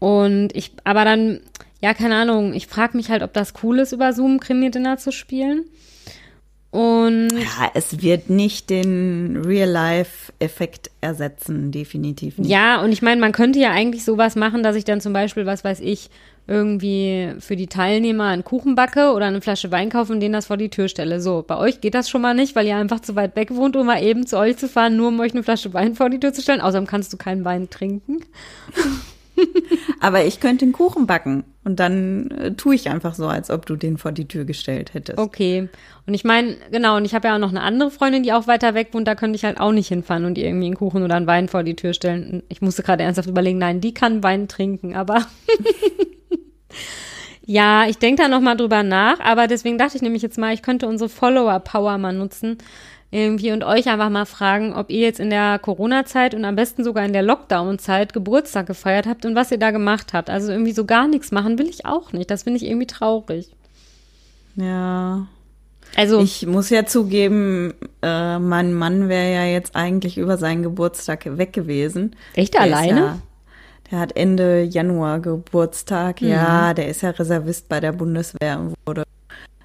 [0.00, 1.40] Und ich, aber dann,
[1.84, 5.12] ja, keine Ahnung, ich frage mich halt, ob das cool ist, über Zoom Krimi-Dinner zu
[5.12, 5.66] spielen.
[6.70, 12.50] Und Ja, es wird nicht den Real-Life-Effekt ersetzen, definitiv nicht.
[12.50, 15.44] Ja, und ich meine, man könnte ja eigentlich sowas machen, dass ich dann zum Beispiel,
[15.44, 16.08] was weiß ich,
[16.46, 20.46] irgendwie für die Teilnehmer einen Kuchen backe oder eine Flasche Wein kaufe und denen das
[20.46, 21.20] vor die Tür stelle.
[21.20, 23.76] So, bei euch geht das schon mal nicht, weil ihr einfach zu weit weg wohnt,
[23.76, 26.18] um mal eben zu euch zu fahren, nur um euch eine Flasche Wein vor die
[26.18, 26.62] Tür zu stellen.
[26.62, 28.20] Außerdem kannst du keinen Wein trinken.
[30.00, 33.64] Aber ich könnte einen Kuchen backen und dann äh, tue ich einfach so, als ob
[33.66, 35.18] du den vor die Tür gestellt hättest.
[35.18, 35.68] Okay.
[36.06, 38.46] Und ich meine, genau, und ich habe ja auch noch eine andere Freundin, die auch
[38.46, 41.02] weiter weg wohnt, da könnte ich halt auch nicht hinfahren und ihr irgendwie einen Kuchen
[41.02, 42.42] oder einen Wein vor die Tür stellen.
[42.48, 45.26] Ich musste gerade ernsthaft überlegen, nein, die kann Wein trinken, aber
[47.46, 50.62] ja, ich denke da nochmal drüber nach, aber deswegen dachte ich nämlich jetzt mal, ich
[50.62, 52.58] könnte unsere Follower-Power mal nutzen
[53.14, 56.82] irgendwie und euch einfach mal fragen, ob ihr jetzt in der Corona-Zeit und am besten
[56.82, 60.28] sogar in der Lockdown-Zeit Geburtstag gefeiert habt und was ihr da gemacht habt.
[60.28, 62.28] Also irgendwie so gar nichts machen will ich auch nicht.
[62.30, 63.50] Das finde ich irgendwie traurig.
[64.56, 65.28] Ja.
[65.96, 71.38] Also ich muss ja zugeben, äh, mein Mann wäre ja jetzt eigentlich über seinen Geburtstag
[71.38, 72.16] weg gewesen.
[72.34, 73.00] Echt der alleine?
[73.00, 73.18] Ja,
[73.92, 76.20] der hat Ende Januar Geburtstag.
[76.20, 76.28] Mhm.
[76.30, 79.04] Ja, der ist ja Reservist bei der Bundeswehr und wurde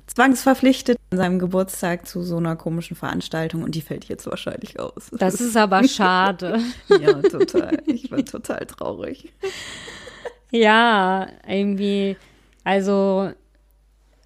[0.09, 5.09] zwangsverpflichtet an seinem Geburtstag zu so einer komischen Veranstaltung und die fällt jetzt wahrscheinlich aus.
[5.11, 6.59] Das ist aber schade.
[6.89, 7.81] ja, total.
[7.85, 9.31] Ich bin total traurig.
[10.51, 12.17] Ja, irgendwie,
[12.63, 13.31] also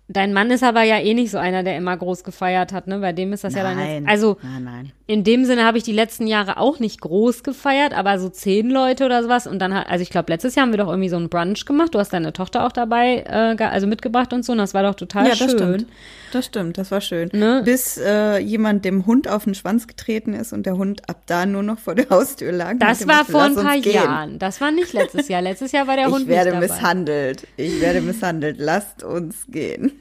[0.09, 2.99] Dein Mann ist aber ja eh nicht so einer, der immer groß gefeiert hat, ne?
[2.99, 4.07] Bei dem ist das nein, ja dann jetzt.
[4.07, 4.91] Also nein, nein.
[5.05, 8.69] In dem Sinne habe ich die letzten Jahre auch nicht groß gefeiert, aber so zehn
[8.69, 9.47] Leute oder sowas.
[9.47, 11.65] Und dann hat, also ich glaube, letztes Jahr haben wir doch irgendwie so einen Brunch
[11.65, 11.93] gemacht.
[11.93, 14.53] Du hast deine Tochter auch dabei, äh, also mitgebracht und so.
[14.53, 15.47] Und das war doch total ja, schön.
[15.47, 15.85] Das stimmt.
[16.31, 17.29] Das stimmt, das war schön.
[17.33, 17.61] Ne?
[17.65, 21.45] Bis äh, jemand dem Hund auf den Schwanz getreten ist und der Hund ab da
[21.45, 22.75] nur noch vor der Haustür lag.
[22.79, 24.39] Das war vor ein paar Jahren.
[24.39, 25.41] Das war nicht letztes Jahr.
[25.41, 26.73] Letztes Jahr war der Hund Ich werde nicht dabei.
[26.73, 27.47] misshandelt.
[27.57, 28.55] Ich werde misshandelt.
[28.57, 29.91] Lasst uns gehen.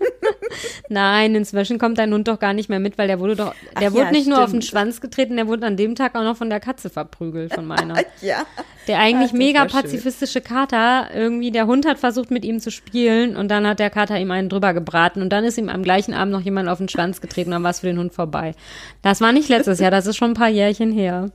[0.89, 3.89] Nein, inzwischen kommt dein Hund doch gar nicht mehr mit, weil der wurde doch, der
[3.89, 4.37] Ach wurde ja, nicht stimmt.
[4.37, 6.91] nur auf den Schwanz getreten, der wurde an dem Tag auch noch von der Katze
[6.91, 7.97] verprügelt, von meiner.
[8.21, 8.45] ja.
[8.89, 10.45] Der eigentlich Ach, mega pazifistische schön.
[10.45, 14.19] Kater, irgendwie, der Hund hat versucht, mit ihm zu spielen und dann hat der Kater
[14.19, 16.89] ihm einen drüber gebraten und dann ist ihm am gleichen Abend noch jemand auf den
[16.89, 18.55] Schwanz getreten und dann war es für den Hund vorbei.
[19.03, 21.31] Das war nicht letztes Jahr, das ist schon ein paar Jährchen her.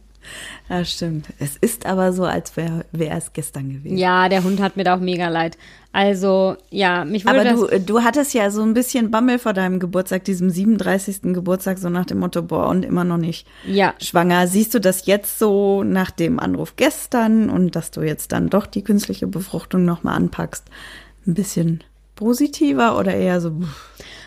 [0.70, 1.28] Ja, stimmt.
[1.40, 3.98] Es ist aber so, als wäre wär es gestern gewesen.
[3.98, 5.58] Ja, der Hund hat mir da auch mega leid.
[5.94, 9.80] Also, ja, mich würde Aber du, du hattest ja so ein bisschen Bammel vor deinem
[9.80, 11.34] Geburtstag, diesem 37.
[11.34, 13.94] Geburtstag, so nach dem Motto, boah, und immer noch nicht ja.
[14.00, 14.48] schwanger.
[14.48, 18.68] Siehst du das jetzt so nach dem Anruf gestern und dass du jetzt dann doch
[18.68, 20.66] die künstliche Befruchtung nochmal anpackst,
[21.26, 21.84] ein bisschen
[22.16, 23.54] positiver oder eher so?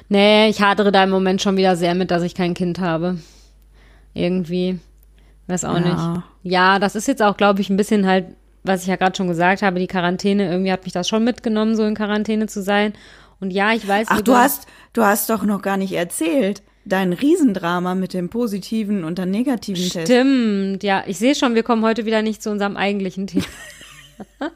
[0.09, 3.19] Nee, ich hadere da im Moment schon wieder sehr mit, dass ich kein Kind habe.
[4.13, 4.81] Irgendwie.
[5.51, 5.81] Weiß auch ja.
[6.13, 6.25] nicht.
[6.45, 8.27] Ja, das ist jetzt auch, glaube ich, ein bisschen halt,
[8.63, 11.75] was ich ja gerade schon gesagt habe, die Quarantäne, irgendwie hat mich das schon mitgenommen,
[11.77, 12.93] so in Quarantäne zu sein.
[13.41, 14.09] Und ja, ich weiß.
[14.11, 16.63] Ach, du hast, du hast doch noch gar nicht erzählt.
[16.85, 20.07] Dein Riesendrama mit dem positiven und dem negativen Stimmt, Test.
[20.07, 21.03] Stimmt, ja.
[21.07, 23.45] Ich sehe schon, wir kommen heute wieder nicht zu unserem eigentlichen Thema.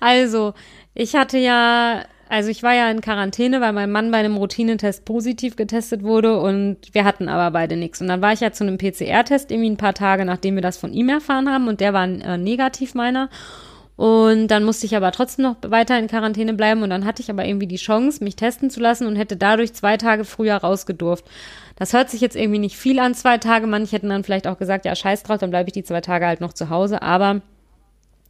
[0.00, 0.54] also,
[0.94, 5.04] ich hatte ja also ich war ja in Quarantäne, weil mein Mann bei einem Routinetest
[5.04, 8.00] positiv getestet wurde und wir hatten aber beide nichts.
[8.00, 10.76] Und dann war ich ja zu einem PCR-Test irgendwie ein paar Tage, nachdem wir das
[10.76, 13.28] von ihm erfahren haben und der war äh, negativ meiner.
[13.96, 17.30] Und dann musste ich aber trotzdem noch weiter in Quarantäne bleiben und dann hatte ich
[17.30, 21.24] aber irgendwie die Chance, mich testen zu lassen und hätte dadurch zwei Tage früher rausgedurft.
[21.76, 23.66] Das hört sich jetzt irgendwie nicht viel an, zwei Tage.
[23.66, 26.26] Manche hätten dann vielleicht auch gesagt, ja, scheiß drauf, dann bleibe ich die zwei Tage
[26.26, 27.00] halt noch zu Hause.
[27.02, 27.40] Aber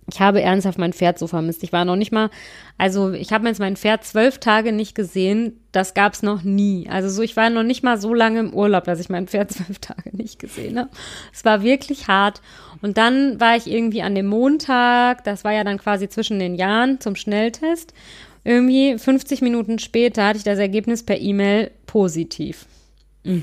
[0.08, 1.64] ich habe ernsthaft mein Pferd so vermisst.
[1.64, 2.30] Ich war noch nicht mal,
[2.78, 5.60] also ich habe jetzt mein Pferd zwölf Tage nicht gesehen.
[5.72, 6.88] Das gab's noch nie.
[6.88, 9.50] Also so, ich war noch nicht mal so lange im Urlaub, dass ich mein Pferd
[9.52, 10.90] zwölf Tage nicht gesehen habe.
[11.32, 12.40] Es war wirklich hart.
[12.82, 16.54] Und dann war ich irgendwie an dem Montag, das war ja dann quasi zwischen den
[16.54, 17.92] Jahren zum Schnelltest.
[18.44, 22.66] Irgendwie 50 Minuten später hatte ich das Ergebnis per E-Mail positiv.
[23.24, 23.42] Mhm.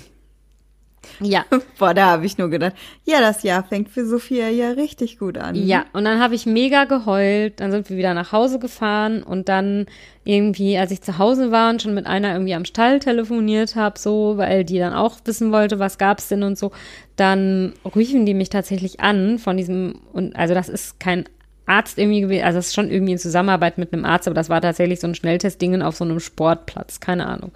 [1.19, 1.45] Ja.
[1.79, 2.73] Boah, da habe ich nur gedacht,
[3.05, 5.55] ja, das Jahr fängt für Sophia ja richtig gut an.
[5.55, 7.59] Ja, und dann habe ich mega geheult.
[7.59, 9.85] Dann sind wir wieder nach Hause gefahren und dann
[10.25, 13.99] irgendwie, als ich zu Hause war und schon mit einer irgendwie am Stall telefoniert habe,
[13.99, 16.71] so, weil die dann auch wissen wollte, was gab's denn und so,
[17.15, 21.25] dann riefen die mich tatsächlich an von diesem, und also das ist kein
[21.65, 24.49] Arzt irgendwie gewesen, also das ist schon irgendwie in Zusammenarbeit mit einem Arzt, aber das
[24.49, 27.51] war tatsächlich so ein Schnelltestdingen auf so einem Sportplatz, keine Ahnung.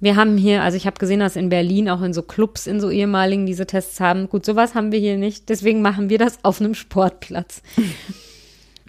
[0.00, 2.80] Wir haben hier, also ich habe gesehen, dass in Berlin auch in so Clubs, in
[2.80, 4.28] so ehemaligen diese Tests haben.
[4.28, 5.48] Gut, sowas haben wir hier nicht.
[5.48, 7.62] Deswegen machen wir das auf einem Sportplatz.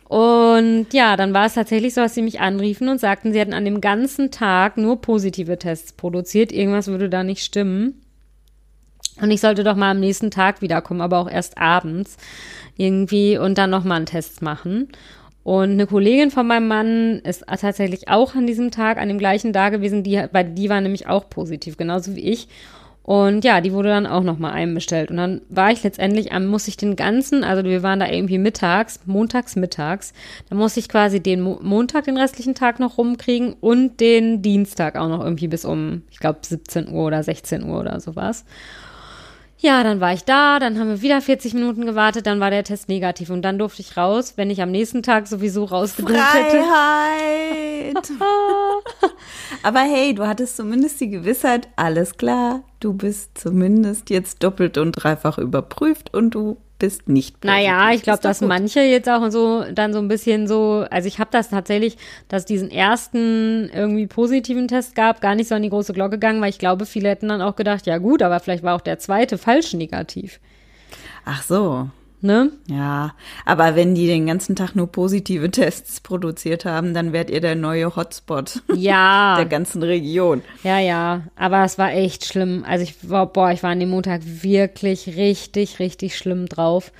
[0.07, 3.53] und ja, dann war es tatsächlich so, dass sie mich anriefen und sagten, sie hätten
[3.53, 6.51] an dem ganzen Tag nur positive Tests produziert.
[6.51, 8.01] Irgendwas würde da nicht stimmen.
[9.19, 12.17] Und ich sollte doch mal am nächsten Tag wiederkommen, aber auch erst abends
[12.77, 14.89] irgendwie und dann nochmal einen Test machen.
[15.43, 19.53] Und eine Kollegin von meinem Mann ist tatsächlich auch an diesem Tag, an dem gleichen
[19.53, 22.47] Tag gewesen, die, weil die war nämlich auch positiv, genauso wie ich.
[23.09, 25.09] Und ja, die wurde dann auch nochmal einbestellt.
[25.09, 28.37] Und dann war ich letztendlich, am muss ich den ganzen, also wir waren da irgendwie
[28.37, 30.13] mittags, montags mittags,
[30.47, 34.95] dann musste ich quasi den Mo Montag, den restlichen Tag noch rumkriegen und den Dienstag
[34.95, 38.45] auch noch irgendwie bis um, ich glaube, 17 Uhr oder 16 Uhr oder sowas.
[39.61, 42.63] Ja, dann war ich da, dann haben wir wieder 40 Minuten gewartet, dann war der
[42.63, 46.63] Test negativ und dann durfte ich raus, wenn ich am nächsten Tag sowieso rausgedrückt hätte.
[46.63, 48.09] Freiheit!
[49.63, 54.93] Aber hey, du hattest zumindest die Gewissheit, alles klar, du bist zumindest jetzt doppelt und
[54.93, 57.63] dreifach überprüft und du bist nicht positiv.
[57.63, 58.47] Naja, ich glaube, dass gut.
[58.47, 62.45] manche jetzt auch so dann so ein bisschen so, also ich habe das tatsächlich, dass
[62.45, 66.49] diesen ersten irgendwie positiven Test gab, gar nicht so an die große Glocke gegangen, weil
[66.49, 69.37] ich glaube, viele hätten dann auch gedacht, ja gut, aber vielleicht war auch der zweite
[69.37, 70.39] falsch negativ.
[71.25, 71.89] Ach so.
[72.21, 72.51] Ne?
[72.67, 73.13] Ja,
[73.45, 77.55] aber wenn die den ganzen Tag nur positive Tests produziert haben, dann werdet ihr der
[77.55, 79.37] neue Hotspot Ja.
[79.37, 80.41] der ganzen Region.
[80.63, 82.65] Ja, ja, aber es war echt schlimm.
[82.67, 86.91] Also ich war, boah, ich war an dem Montag wirklich richtig, richtig schlimm drauf.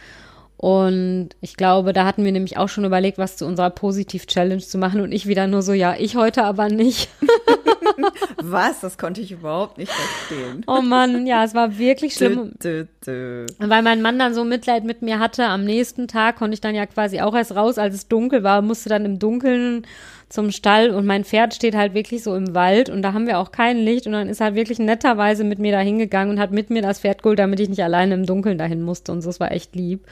[0.55, 4.77] Und ich glaube, da hatten wir nämlich auch schon überlegt, was zu unserer Positiv-Challenge zu
[4.77, 4.99] machen.
[4.99, 7.09] Und ich wieder nur so, ja, ich heute aber nicht.
[8.41, 8.81] Was?
[8.81, 10.63] Das konnte ich überhaupt nicht verstehen.
[10.67, 12.53] Oh Mann, ja, es war wirklich schlimm.
[12.63, 13.45] Dö, dö, dö.
[13.59, 16.75] Weil mein Mann dann so Mitleid mit mir hatte, am nächsten Tag konnte ich dann
[16.75, 19.85] ja quasi auch erst raus, als es dunkel war, musste dann im Dunkeln
[20.29, 23.39] zum Stall und mein Pferd steht halt wirklich so im Wald und da haben wir
[23.39, 26.51] auch kein Licht und dann ist halt wirklich netterweise mit mir da hingegangen und hat
[26.51, 29.29] mit mir das Pferd geholt, damit ich nicht alleine im Dunkeln dahin musste und so,
[29.31, 30.05] es war echt lieb.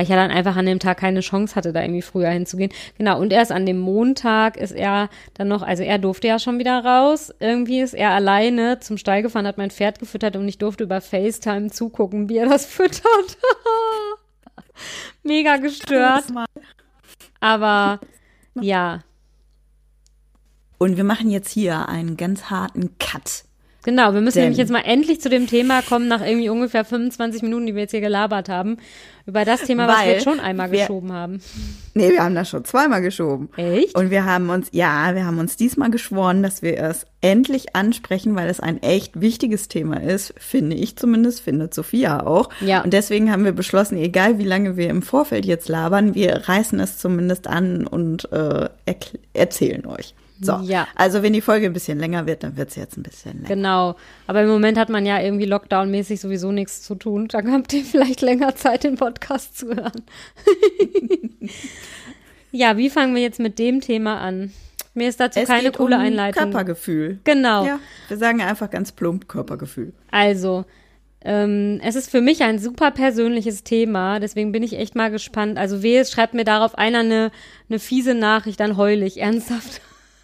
[0.00, 2.72] Weil ich ja dann einfach an dem Tag keine Chance hatte, da irgendwie früher hinzugehen.
[2.96, 6.58] Genau, und erst an dem Montag ist er dann noch, also er durfte ja schon
[6.58, 7.34] wieder raus.
[7.38, 11.02] Irgendwie ist er alleine zum Stall gefahren, hat mein Pferd gefüttert und ich durfte über
[11.02, 13.36] FaceTime zugucken, wie er das füttert.
[15.22, 16.24] Mega gestört.
[17.40, 18.00] Aber
[18.54, 19.00] ja,
[20.78, 23.44] Und wir machen jetzt hier einen ganz harten Cut.
[23.82, 24.14] Genau.
[24.14, 27.42] Wir müssen Denn- nämlich jetzt mal endlich zu dem Thema kommen, nach irgendwie ungefähr 25
[27.42, 28.76] Minuten, die wir jetzt hier gelabert haben,
[29.26, 31.40] über das Thema, was wir Weil jetzt schon einmal wir- geschoben haben.
[31.94, 33.48] Nee, wir haben das schon zweimal geschoben.
[33.56, 33.94] Echt?
[33.96, 38.34] Und wir haben uns, ja, wir haben uns diesmal geschworen, dass wir es endlich ansprechen,
[38.34, 42.48] weil es ein echt wichtiges Thema ist, finde ich zumindest, findet Sophia auch.
[42.60, 42.82] Ja.
[42.82, 46.80] Und deswegen haben wir beschlossen, egal wie lange wir im Vorfeld jetzt labern, wir reißen
[46.80, 48.68] es zumindest an und äh,
[49.34, 50.14] erzählen euch.
[50.42, 50.88] So, Ja.
[50.94, 53.48] also wenn die Folge ein bisschen länger wird, dann wird es jetzt ein bisschen länger.
[53.48, 53.96] Genau.
[54.26, 57.28] Aber im Moment hat man ja irgendwie Lockdown-mäßig sowieso nichts zu tun.
[57.28, 60.02] Dann habt ihr vielleicht länger Zeit, den Podcast zu hören.
[62.52, 64.52] ja, wie fangen wir jetzt mit dem Thema an?
[64.94, 66.44] Mir ist dazu Es keine coole um Einleitung.
[66.44, 67.20] Körpergefühl.
[67.24, 67.64] Genau.
[67.64, 69.92] Ja, wir sagen einfach ganz plump Körpergefühl.
[70.10, 70.64] Also,
[71.22, 75.58] ähm, es ist für mich ein super persönliches Thema, deswegen bin ich echt mal gespannt.
[75.58, 77.30] Also, wehe, schreibt mir darauf einer eine,
[77.68, 79.80] eine fiese Nachricht, dann heul ich, ernsthaft.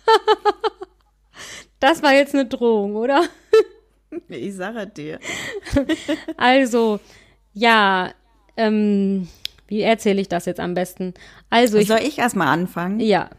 [1.81, 3.25] das war jetzt eine Drohung, oder?
[4.29, 5.19] Ich sage dir.
[6.37, 7.01] Also,
[7.53, 8.12] ja,
[8.57, 9.29] ähm,
[9.66, 11.14] wie erzähle ich das jetzt am besten?
[11.51, 13.01] Also, ich, Soll ich erstmal anfangen?
[13.01, 13.31] ja,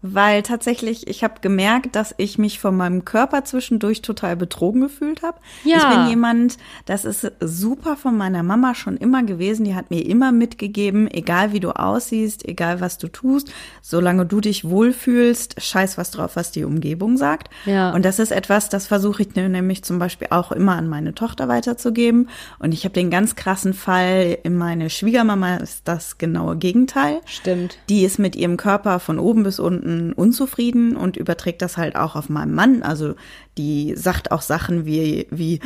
[0.00, 5.22] Weil tatsächlich, ich habe gemerkt, dass ich mich von meinem Körper zwischendurch total betrogen gefühlt
[5.22, 5.38] habe.
[5.64, 5.78] Ja.
[5.78, 6.56] Ich bin jemand,
[6.86, 9.64] das ist super von meiner Mama schon immer gewesen.
[9.64, 14.40] Die hat mir immer mitgegeben, egal wie du aussiehst, egal was du tust, solange du
[14.40, 17.50] dich wohlfühlst, scheiß was drauf, was die Umgebung sagt.
[17.64, 17.92] Ja.
[17.92, 21.48] Und das ist etwas, das versuche ich nämlich zum Beispiel auch immer an meine Tochter
[21.48, 22.28] weiterzugeben.
[22.60, 27.20] Und ich habe den ganz krassen Fall, meine Schwiegermama ist das genaue Gegenteil.
[27.26, 27.78] stimmt.
[27.88, 32.16] Die ist mit ihrem Körper von oben bis unten unzufrieden und überträgt das halt auch
[32.16, 32.82] auf meinen Mann.
[32.82, 33.14] Also
[33.56, 35.60] die sagt auch Sachen wie, wie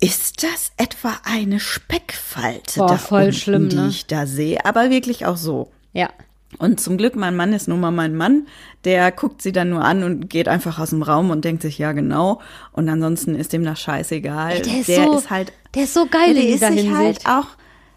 [0.00, 3.88] ist das etwa eine Speckfalte, Boah, voll unten, schlimm, die ne?
[3.88, 4.64] ich da sehe?
[4.64, 5.70] Aber wirklich auch so.
[5.92, 6.10] Ja,
[6.58, 8.46] Und zum Glück, mein Mann ist nun mal mein Mann.
[8.84, 11.78] Der guckt sie dann nur an und geht einfach aus dem Raum und denkt sich,
[11.78, 12.40] ja, genau.
[12.72, 14.52] Und ansonsten ist dem das scheißegal.
[14.52, 17.26] Ey, der ist so- halt der ist so geil in der ist dieser sich Hinsicht.
[17.26, 17.48] halt auch,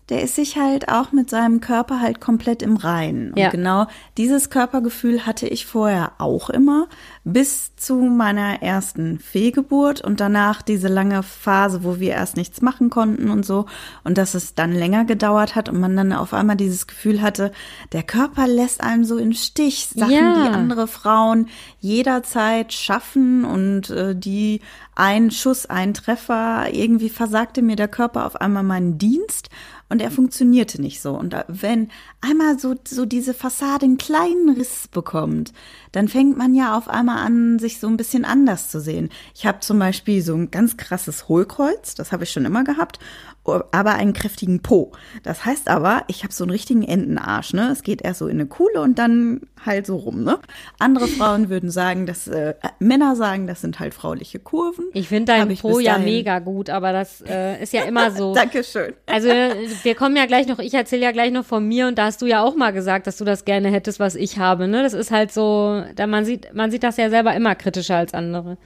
[0.10, 3.32] der ist sich halt auch mit seinem Körper halt komplett im Reinen.
[3.32, 3.50] Und Ja.
[3.50, 3.88] genau
[4.18, 6.88] dieses Körpergefühl hatte ich vorher auch immer,
[7.24, 12.90] bis zu meiner ersten Fehlgeburt und danach diese lange Phase, wo wir erst nichts machen
[12.90, 13.68] konnten und so.
[14.04, 17.52] Und dass es dann länger gedauert hat und man dann auf einmal dieses Gefühl hatte,
[17.94, 19.88] der Körper lässt einem so im Stich.
[19.96, 20.34] Sachen, Ja.
[20.44, 21.48] die andere Frauen
[21.80, 24.62] jederzeit schaffen und äh, die
[24.96, 29.50] ein Schuss, ein Treffer, irgendwie versagte mir der Körper auf einmal meinen Dienst.
[29.92, 31.12] Und er funktionierte nicht so.
[31.18, 31.90] Und wenn
[32.22, 35.52] einmal so, so diese Fassade einen kleinen Riss bekommt,
[35.92, 39.10] dann fängt man ja auf einmal an, sich so ein bisschen anders zu sehen.
[39.36, 43.00] Ich habe zum Beispiel so ein ganz krasses Hohlkreuz, das habe ich schon immer gehabt
[43.44, 44.92] aber einen kräftigen Po.
[45.24, 47.70] Das heißt aber, ich habe so einen richtigen Entenarsch, ne?
[47.72, 50.40] Es geht erst so in eine Kuhle und dann halt so rum, ne?
[50.78, 54.86] Andere Frauen würden sagen, dass äh, Männer sagen, das sind halt frauliche Kurven.
[54.94, 58.34] Ich finde dein Po ja mega gut, aber das äh, ist ja immer so.
[58.36, 58.94] Dankeschön.
[59.08, 62.06] Also wir kommen ja gleich noch, ich erzähle ja gleich noch von mir und da
[62.06, 64.84] hast du ja auch mal gesagt, dass du das gerne hättest, was ich habe, ne?
[64.84, 68.14] Das ist halt so, da man sieht, man sieht das ja selber immer kritischer als
[68.14, 68.58] andere.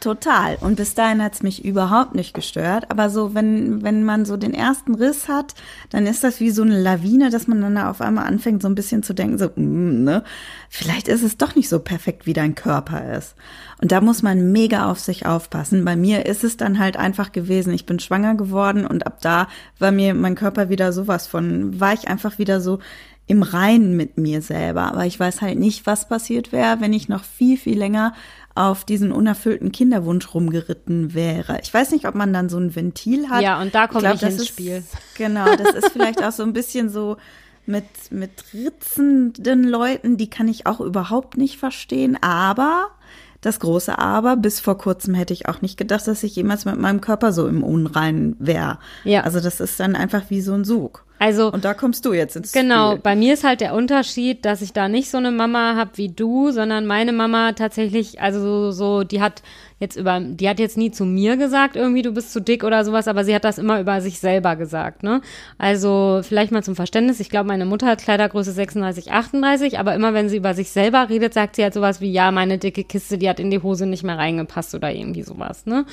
[0.00, 0.56] Total.
[0.60, 2.88] Und bis dahin hat's mich überhaupt nicht gestört.
[2.88, 5.54] Aber so, wenn, wenn man so den ersten Riss hat,
[5.90, 8.68] dann ist das wie so eine Lawine, dass man dann da auf einmal anfängt, so
[8.68, 10.22] ein bisschen zu denken, so, mm, ne,
[10.68, 13.34] vielleicht ist es doch nicht so perfekt, wie dein Körper ist.
[13.82, 15.84] Und da muss man mega auf sich aufpassen.
[15.84, 19.48] Bei mir ist es dann halt einfach gewesen, ich bin schwanger geworden und ab da
[19.80, 22.78] war mir mein Körper wieder sowas von, war ich einfach wieder so
[23.28, 24.82] im Reinen mit mir selber.
[24.82, 28.14] Aber ich weiß halt nicht, was passiert wäre, wenn ich noch viel, viel länger
[28.54, 31.60] auf diesen unerfüllten Kinderwunsch rumgeritten wäre.
[31.62, 33.42] Ich weiß nicht, ob man dann so ein Ventil hat.
[33.42, 34.82] Ja, und da komme ich, ich ins ist, Spiel.
[35.16, 37.18] Genau, das ist vielleicht auch so ein bisschen so
[37.66, 42.16] mit, mit ritzenden Leuten, die kann ich auch überhaupt nicht verstehen.
[42.22, 42.88] Aber
[43.42, 46.78] das große Aber, bis vor kurzem hätte ich auch nicht gedacht, dass ich jemals mit
[46.78, 48.78] meinem Körper so im Unreinen wäre.
[49.04, 49.22] Ja.
[49.22, 51.04] Also das ist dann einfach wie so ein Sug.
[51.18, 52.92] Also und da kommst du jetzt ins genau.
[52.92, 53.02] Spiel.
[53.02, 56.08] Bei mir ist halt der Unterschied, dass ich da nicht so eine Mama habe wie
[56.08, 59.42] du, sondern meine Mama tatsächlich, also so, so, die hat
[59.80, 62.84] jetzt über, die hat jetzt nie zu mir gesagt, irgendwie du bist zu dick oder
[62.84, 65.20] sowas, aber sie hat das immer über sich selber gesagt, ne?
[65.56, 67.20] Also vielleicht mal zum Verständnis.
[67.20, 71.08] Ich glaube, meine Mutter hat Kleidergröße 36, 38, aber immer wenn sie über sich selber
[71.08, 73.86] redet, sagt sie halt sowas wie, ja, meine dicke Kiste, die hat in die Hose
[73.86, 75.84] nicht mehr reingepasst oder irgendwie sowas, ne?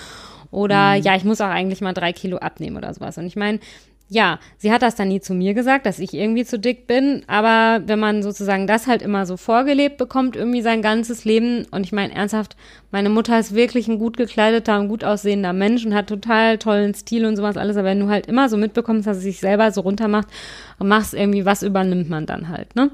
[0.52, 1.04] Oder mhm.
[1.04, 3.18] ja, ich muss auch eigentlich mal drei Kilo abnehmen oder sowas.
[3.18, 3.60] Und ich meine,
[4.08, 7.24] ja, sie hat das dann nie zu mir gesagt, dass ich irgendwie zu dick bin,
[7.26, 11.86] aber wenn man sozusagen das halt immer so vorgelebt bekommt, irgendwie sein ganzes Leben, und
[11.86, 12.56] ich meine ernsthaft,
[12.92, 16.94] meine Mutter ist wirklich ein gut gekleideter und gut aussehender Mensch und hat total tollen
[16.94, 19.72] Stil und sowas alles, aber wenn du halt immer so mitbekommst, dass sie sich selber
[19.72, 20.28] so runtermacht
[20.78, 22.92] und machst irgendwie, was übernimmt man dann halt, ne?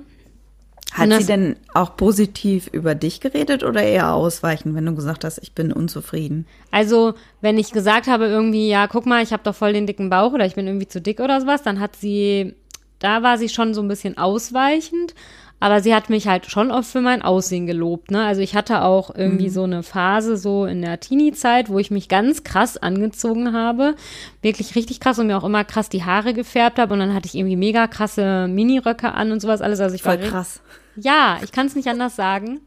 [0.94, 5.40] Hat sie denn auch positiv über dich geredet oder eher ausweichen, wenn du gesagt hast,
[5.42, 6.46] ich bin unzufrieden?
[6.70, 10.10] Also, wenn ich gesagt habe irgendwie, ja, guck mal, ich habe doch voll den dicken
[10.10, 12.56] Bauch oder ich bin irgendwie zu dick oder sowas, dann hat sie,
[13.00, 15.16] da war sie schon so ein bisschen ausweichend,
[15.62, 18.10] aber sie hat mich halt schon oft für mein Aussehen gelobt.
[18.10, 18.26] Ne?
[18.26, 19.54] Also ich hatte auch irgendwie mhm.
[19.54, 23.96] so eine Phase so in der Teenie-Zeit, wo ich mich ganz krass angezogen habe.
[24.42, 26.94] Wirklich richtig krass und mir auch immer krass die Haare gefärbt habe.
[26.94, 29.80] Und dann hatte ich irgendwie mega krasse Miniröcke an und sowas alles.
[29.80, 30.62] Also ich Voll war krass.
[30.96, 32.62] Ja, ich kann es nicht anders sagen.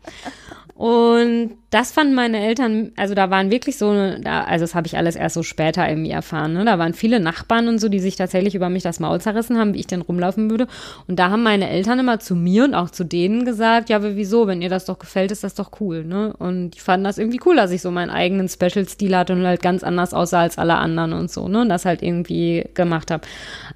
[0.75, 4.97] Und das fanden meine Eltern, also da waren wirklich so, da, also das habe ich
[4.97, 6.53] alles erst so später irgendwie erfahren.
[6.53, 6.65] Ne?
[6.65, 9.73] Da waren viele Nachbarn und so, die sich tatsächlich über mich das Maul zerrissen haben,
[9.73, 10.67] wie ich denn rumlaufen würde.
[11.07, 14.49] Und da haben meine Eltern immer zu mir und auch zu denen gesagt, ja, wieso,
[14.49, 16.05] wenn ihr das doch gefällt, ist das doch cool.
[16.05, 16.35] Ne?
[16.37, 19.63] Und die fanden das irgendwie cool, dass ich so meinen eigenen Special-Stil hatte und halt
[19.63, 21.47] ganz anders aussah als alle anderen und so.
[21.47, 21.61] Ne?
[21.61, 23.25] Und das halt irgendwie gemacht habe.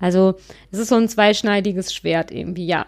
[0.01, 0.35] Also
[0.73, 2.87] es ist so ein zweischneidiges Schwert irgendwie, ja.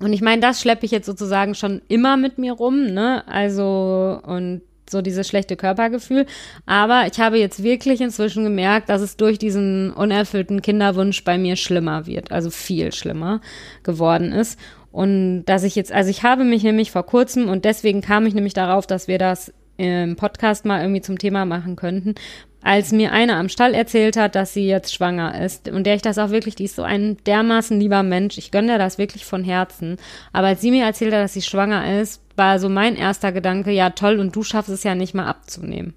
[0.00, 3.26] Und ich meine, das schleppe ich jetzt sozusagen schon immer mit mir rum, ne?
[3.28, 6.26] Also, und so dieses schlechte Körpergefühl.
[6.66, 11.56] Aber ich habe jetzt wirklich inzwischen gemerkt, dass es durch diesen unerfüllten Kinderwunsch bei mir
[11.56, 13.40] schlimmer wird, also viel schlimmer
[13.82, 14.58] geworden ist.
[14.92, 18.34] Und dass ich jetzt, also ich habe mich nämlich vor kurzem und deswegen kam ich
[18.34, 22.14] nämlich darauf, dass wir das im Podcast mal irgendwie zum Thema machen könnten,
[22.62, 26.02] als mir eine am Stall erzählt hat, dass sie jetzt schwanger ist und der ich
[26.02, 29.44] das auch wirklich, die ist so ein dermaßen lieber Mensch, ich gönne das wirklich von
[29.44, 29.98] Herzen.
[30.32, 33.70] Aber als sie mir erzählt hat, dass sie schwanger ist, war so mein erster Gedanke,
[33.70, 35.94] ja toll, und du schaffst es ja nicht mal abzunehmen.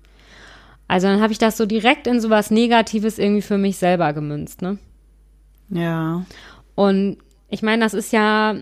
[0.89, 4.13] Also dann habe ich das so direkt in so was Negatives irgendwie für mich selber
[4.13, 4.77] gemünzt, ne?
[5.69, 6.25] Ja.
[6.75, 7.17] Und
[7.49, 8.55] ich meine, das ist ja,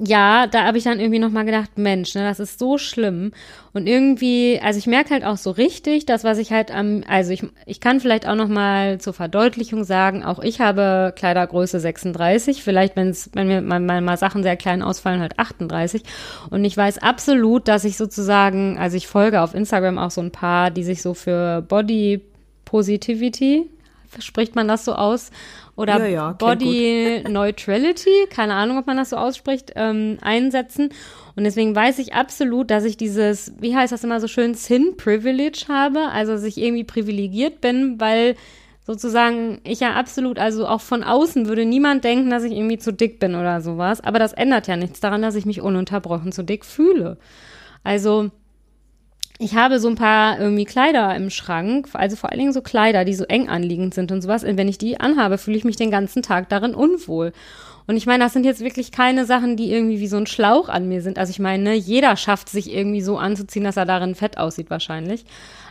[0.00, 3.32] ja, da habe ich dann irgendwie nochmal gedacht, Mensch, ne, das ist so schlimm.
[3.72, 7.32] Und irgendwie, also ich merke halt auch so richtig, das, was ich halt am, also
[7.32, 12.96] ich, ich kann vielleicht auch nochmal zur Verdeutlichung sagen, auch ich habe Kleidergröße 36, vielleicht,
[12.96, 16.02] wenn's, wenn mir mal, mal, mal Sachen sehr klein ausfallen, halt 38.
[16.50, 20.32] Und ich weiß absolut, dass ich sozusagen, also ich folge auf Instagram auch so ein
[20.32, 22.20] paar, die sich so für Body
[22.64, 23.70] Positivity,
[24.20, 25.30] spricht man das so aus?
[25.78, 30.90] oder ja, ja, Body Neutrality, keine Ahnung, ob man das so ausspricht, ähm, einsetzen.
[31.36, 34.96] Und deswegen weiß ich absolut, dass ich dieses, wie heißt das immer so schön, Sin
[34.96, 38.34] Privilege habe, also dass ich irgendwie privilegiert bin, weil
[38.84, 42.92] sozusagen ich ja absolut, also auch von außen würde niemand denken, dass ich irgendwie zu
[42.92, 44.00] dick bin oder sowas.
[44.00, 47.18] Aber das ändert ja nichts daran, dass ich mich ununterbrochen zu dick fühle.
[47.84, 48.32] Also
[49.38, 53.04] ich habe so ein paar irgendwie Kleider im Schrank, also vor allen Dingen so Kleider,
[53.04, 54.42] die so eng anliegend sind und sowas.
[54.42, 57.32] Und wenn ich die anhabe, fühle ich mich den ganzen Tag darin unwohl.
[57.86, 60.68] Und ich meine, das sind jetzt wirklich keine Sachen, die irgendwie wie so ein Schlauch
[60.68, 61.18] an mir sind.
[61.18, 64.70] Also ich meine, ne, jeder schafft sich irgendwie so anzuziehen, dass er darin fett aussieht
[64.70, 65.24] wahrscheinlich.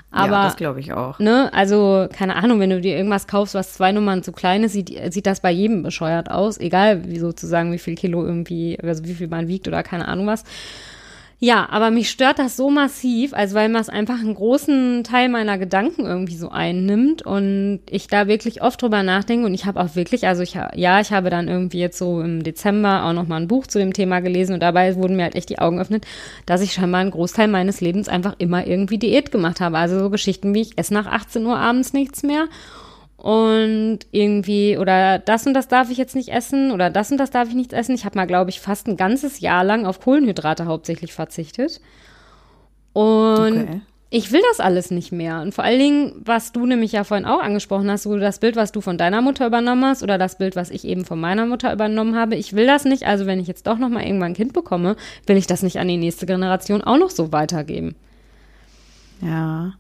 [0.10, 1.20] Aber, ja, das glaube ich auch.
[1.20, 4.72] Ne, also keine Ahnung, wenn du dir irgendwas kaufst, was zwei Nummern zu klein ist,
[4.72, 6.58] sieht, sieht das bei jedem bescheuert aus.
[6.58, 10.26] Egal, wie sozusagen, wie viel Kilo irgendwie, also wie viel man wiegt oder keine Ahnung
[10.26, 10.46] was.
[11.40, 15.30] Ja, aber mich stört das so massiv, also weil man es einfach einen großen Teil
[15.30, 19.80] meiner Gedanken irgendwie so einnimmt und ich da wirklich oft drüber nachdenke und ich habe
[19.80, 23.28] auch wirklich, also ich ja, ich habe dann irgendwie jetzt so im Dezember auch noch
[23.28, 25.76] mal ein Buch zu dem Thema gelesen und dabei wurden mir halt echt die Augen
[25.76, 26.08] geöffnet,
[26.48, 29.78] dass ich scheinbar einen Großteil meines Lebens einfach immer irgendwie Diät gemacht habe.
[29.78, 32.48] Also so Geschichten wie ich esse nach 18 Uhr abends nichts mehr
[33.18, 37.32] und irgendwie, oder das und das darf ich jetzt nicht essen oder das und das
[37.32, 37.96] darf ich nicht essen.
[37.96, 41.82] Ich habe mal, glaube ich, fast ein ganzes Jahr lang auf Kohlenhydrate hauptsächlich verzichtet.
[42.94, 43.82] Und okay.
[44.12, 45.42] ich will das alles nicht mehr.
[45.42, 48.56] Und vor allen Dingen, was du nämlich ja vorhin auch angesprochen hast, so das Bild,
[48.56, 51.48] was du von deiner Mutter übernommen hast oder das Bild, was ich eben von meiner
[51.48, 52.36] Mutter übernommen habe.
[52.36, 53.08] Ich will das nicht.
[53.08, 54.96] Also wenn ich jetzt doch noch mal irgendwann ein Kind bekomme,
[55.26, 57.96] will ich das nicht an die nächste Generation auch noch so weitergeben.
[59.22, 59.74] Ja.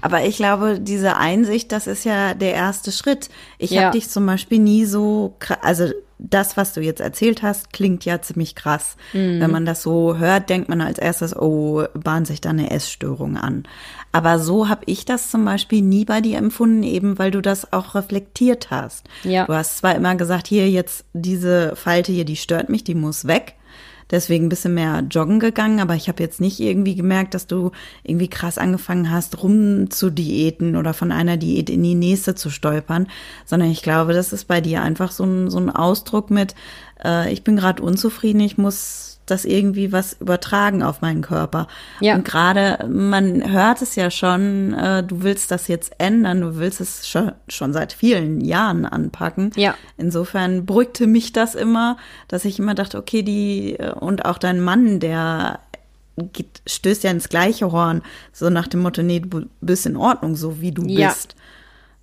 [0.00, 3.28] Aber ich glaube, diese Einsicht, das ist ja der erste Schritt.
[3.58, 3.82] Ich ja.
[3.82, 8.20] habe dich zum Beispiel nie so, also das, was du jetzt erzählt hast, klingt ja
[8.22, 8.96] ziemlich krass.
[9.12, 9.40] Mhm.
[9.40, 13.36] Wenn man das so hört, denkt man als erstes, oh, bahnt sich da eine Essstörung
[13.36, 13.64] an.
[14.12, 17.72] Aber so habe ich das zum Beispiel nie bei dir empfunden, eben weil du das
[17.72, 19.08] auch reflektiert hast.
[19.24, 19.46] Ja.
[19.46, 23.26] Du hast zwar immer gesagt, hier jetzt diese Falte hier, die stört mich, die muss
[23.26, 23.56] weg
[24.10, 27.72] deswegen ein bisschen mehr joggen gegangen, aber ich habe jetzt nicht irgendwie gemerkt, dass du
[28.02, 32.50] irgendwie krass angefangen hast, rum zu diäten oder von einer Diät in die nächste zu
[32.50, 33.08] stolpern,
[33.44, 36.54] sondern ich glaube, das ist bei dir einfach so ein, so ein Ausdruck mit,
[37.04, 41.66] äh, ich bin gerade unzufrieden, ich muss das irgendwie was übertragen auf meinen Körper.
[42.00, 42.14] Ja.
[42.14, 46.80] Und gerade, man hört es ja schon, äh, du willst das jetzt ändern, du willst
[46.80, 49.50] es schon, schon seit vielen Jahren anpacken.
[49.56, 49.74] Ja.
[49.96, 51.96] Insofern beruhigte mich das immer,
[52.28, 55.60] dass ich immer dachte, okay, die, äh, und auch dein Mann, der
[56.32, 58.02] geht, stößt ja ins gleiche Horn,
[58.32, 61.08] so nach dem Motto, nee, du bist in Ordnung, so wie du ja.
[61.08, 61.34] bist.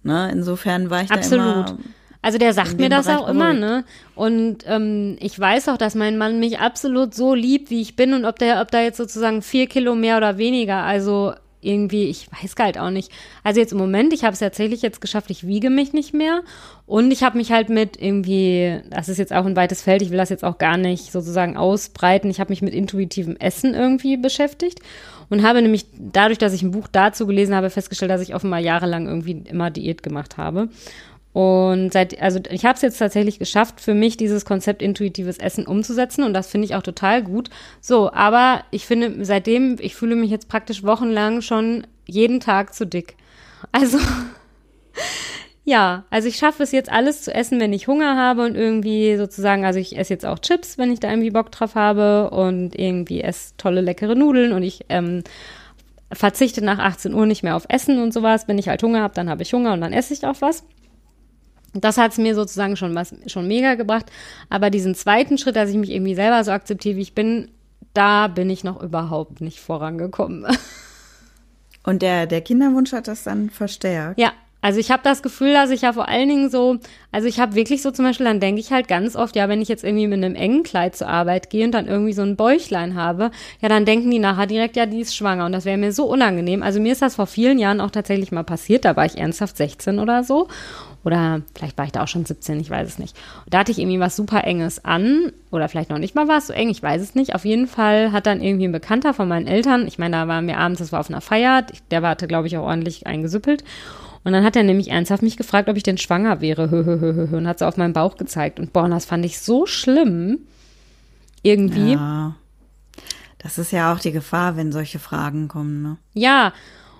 [0.03, 0.31] Ne?
[0.31, 1.45] Insofern war ich Absolut.
[1.45, 1.77] da immer
[2.21, 3.83] also der sagt mir das Bereich auch immer, ne?
[4.15, 8.13] Und ähm, ich weiß auch, dass mein Mann mich absolut so liebt, wie ich bin
[8.13, 12.27] und ob der, ob da jetzt sozusagen vier Kilo mehr oder weniger, also irgendwie, ich
[12.31, 13.11] weiß halt auch nicht.
[13.43, 16.41] Also jetzt im Moment, ich habe es tatsächlich jetzt geschafft, ich wiege mich nicht mehr
[16.85, 20.09] und ich habe mich halt mit irgendwie, das ist jetzt auch ein weites Feld, ich
[20.09, 24.17] will das jetzt auch gar nicht sozusagen ausbreiten, ich habe mich mit intuitivem Essen irgendwie
[24.17, 24.79] beschäftigt
[25.29, 28.59] und habe nämlich dadurch, dass ich ein Buch dazu gelesen habe, festgestellt, dass ich offenbar
[28.59, 30.69] jahrelang irgendwie immer Diät gemacht habe
[31.33, 35.65] und seit, also ich habe es jetzt tatsächlich geschafft, für mich dieses Konzept intuitives Essen
[35.65, 37.49] umzusetzen und das finde ich auch total gut.
[37.79, 42.85] So, aber ich finde, seitdem, ich fühle mich jetzt praktisch wochenlang schon jeden Tag zu
[42.85, 43.15] dick.
[43.71, 43.97] Also,
[45.63, 49.15] ja, also ich schaffe es jetzt alles zu essen, wenn ich Hunger habe und irgendwie
[49.15, 52.77] sozusagen, also ich esse jetzt auch Chips, wenn ich da irgendwie Bock drauf habe und
[52.77, 55.23] irgendwie esse tolle leckere Nudeln und ich ähm,
[56.11, 58.49] verzichte nach 18 Uhr nicht mehr auf Essen und sowas.
[58.49, 60.65] Wenn ich halt Hunger habe, dann habe ich Hunger und dann esse ich auch was.
[61.73, 64.11] Das hat es mir sozusagen schon was schon mega gebracht.
[64.49, 67.49] Aber diesen zweiten Schritt, dass ich mich irgendwie selber so akzeptiere, wie ich bin,
[67.93, 70.45] da bin ich noch überhaupt nicht vorangekommen.
[71.83, 74.19] Und der, der Kinderwunsch hat das dann verstärkt?
[74.19, 76.77] Ja, also ich habe das Gefühl, dass ich ja vor allen Dingen so,
[77.11, 79.59] also ich habe wirklich so zum Beispiel, dann denke ich halt ganz oft, ja, wenn
[79.59, 82.35] ich jetzt irgendwie mit einem engen Kleid zur Arbeit gehe und dann irgendwie so ein
[82.35, 85.79] Bäuchlein habe, ja, dann denken die nachher direkt, ja, die ist schwanger und das wäre
[85.79, 86.61] mir so unangenehm.
[86.61, 89.57] Also mir ist das vor vielen Jahren auch tatsächlich mal passiert, da war ich ernsthaft
[89.57, 90.47] 16 oder so
[91.03, 93.17] oder vielleicht war ich da auch schon 17, ich weiß es nicht.
[93.45, 95.31] Und da hatte ich irgendwie was super Enges an.
[95.49, 97.33] Oder vielleicht noch nicht mal was so eng, ich weiß es nicht.
[97.33, 100.47] Auf jeden Fall hat dann irgendwie ein Bekannter von meinen Eltern, ich meine, da waren
[100.47, 103.63] wir abends, das war auf einer Feier, der hatte, glaube ich, auch ordentlich eingesüppelt.
[104.23, 106.67] Und dann hat er nämlich ernsthaft mich gefragt, ob ich denn schwanger wäre.
[107.31, 108.59] Und hat so auf meinen Bauch gezeigt.
[108.59, 110.39] Und boah, das fand ich so schlimm.
[111.41, 111.93] Irgendwie.
[111.93, 112.35] Ja.
[113.39, 115.97] Das ist ja auch die Gefahr, wenn solche Fragen kommen, ne?
[116.13, 116.53] Ja,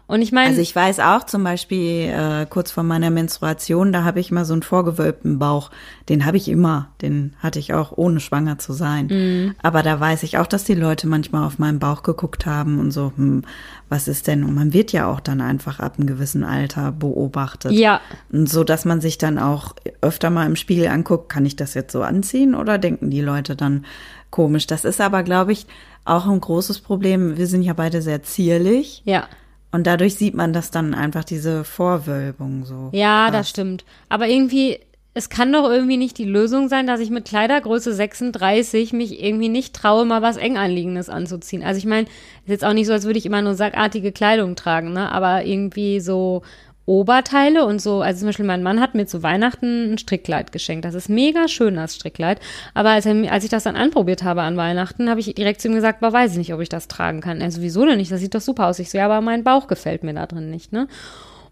[0.07, 0.49] und ich meine.
[0.49, 4.43] Also ich weiß auch zum Beispiel äh, kurz vor meiner Menstruation, da habe ich mal
[4.43, 5.71] so einen vorgewölbten Bauch.
[6.09, 6.89] Den habe ich immer.
[7.01, 9.07] Den hatte ich auch, ohne schwanger zu sein.
[9.07, 9.55] Mhm.
[9.61, 12.91] Aber da weiß ich auch, dass die Leute manchmal auf meinen Bauch geguckt haben und
[12.91, 13.43] so, hm,
[13.87, 14.43] was ist denn?
[14.43, 17.71] Und man wird ja auch dann einfach ab einem gewissen Alter beobachtet.
[17.71, 18.01] Ja.
[18.31, 21.73] Und so, dass man sich dann auch öfter mal im Spiegel anguckt, kann ich das
[21.73, 23.85] jetzt so anziehen oder denken die Leute dann
[24.29, 24.67] komisch?
[24.67, 25.67] Das ist aber, glaube ich,
[26.05, 27.37] auch ein großes Problem.
[27.37, 29.01] Wir sind ja beide sehr zierlich.
[29.05, 29.27] Ja.
[29.72, 32.89] Und dadurch sieht man das dann einfach, diese Vorwölbung so.
[32.91, 33.39] Ja, krass.
[33.39, 33.86] das stimmt.
[34.09, 34.80] Aber irgendwie,
[35.13, 39.49] es kann doch irgendwie nicht die Lösung sein, dass ich mit Kleidergröße 36 mich irgendwie
[39.49, 41.63] nicht traue, mal was eng anliegendes anzuziehen.
[41.63, 44.55] Also ich meine, ist jetzt auch nicht so, als würde ich immer nur sackartige Kleidung
[44.55, 45.11] tragen, ne?
[45.11, 46.43] Aber irgendwie so
[46.86, 50.84] Oberteile und so, also zum Beispiel mein Mann hat mir zu Weihnachten ein Strickkleid geschenkt.
[50.84, 52.39] Das ist mega schön, das Strickkleid.
[52.73, 55.67] Aber als, er, als ich das dann anprobiert habe an Weihnachten, habe ich direkt zu
[55.67, 57.39] ihm gesagt, boah, weiß ich nicht, ob ich das tragen kann.
[57.39, 58.79] Er sowieso denn nicht, das sieht doch super aus.
[58.79, 60.88] Ich so, ja, aber mein Bauch gefällt mir da drin nicht, ne?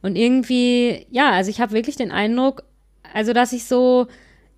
[0.02, 2.64] Und irgendwie, ja, also ich habe wirklich den Eindruck,
[3.14, 4.08] also dass ich so,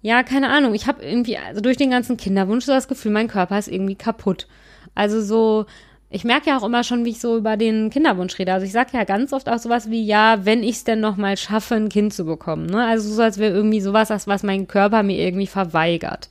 [0.02, 3.28] ja, keine Ahnung, ich habe irgendwie, also durch den ganzen Kinderwunsch so das Gefühl, mein
[3.28, 4.48] Körper ist irgendwie kaputt.
[4.96, 5.66] Also so,
[6.12, 8.52] ich merke ja auch immer schon, wie ich so über den Kinderwunsch rede.
[8.54, 11.16] Also ich sage ja ganz oft auch sowas wie, ja, wenn ich es denn noch
[11.16, 12.66] mal schaffe, ein Kind zu bekommen.
[12.66, 12.86] Ne?
[12.86, 16.28] Also so, als wäre irgendwie sowas, was mein Körper mir irgendwie verweigert.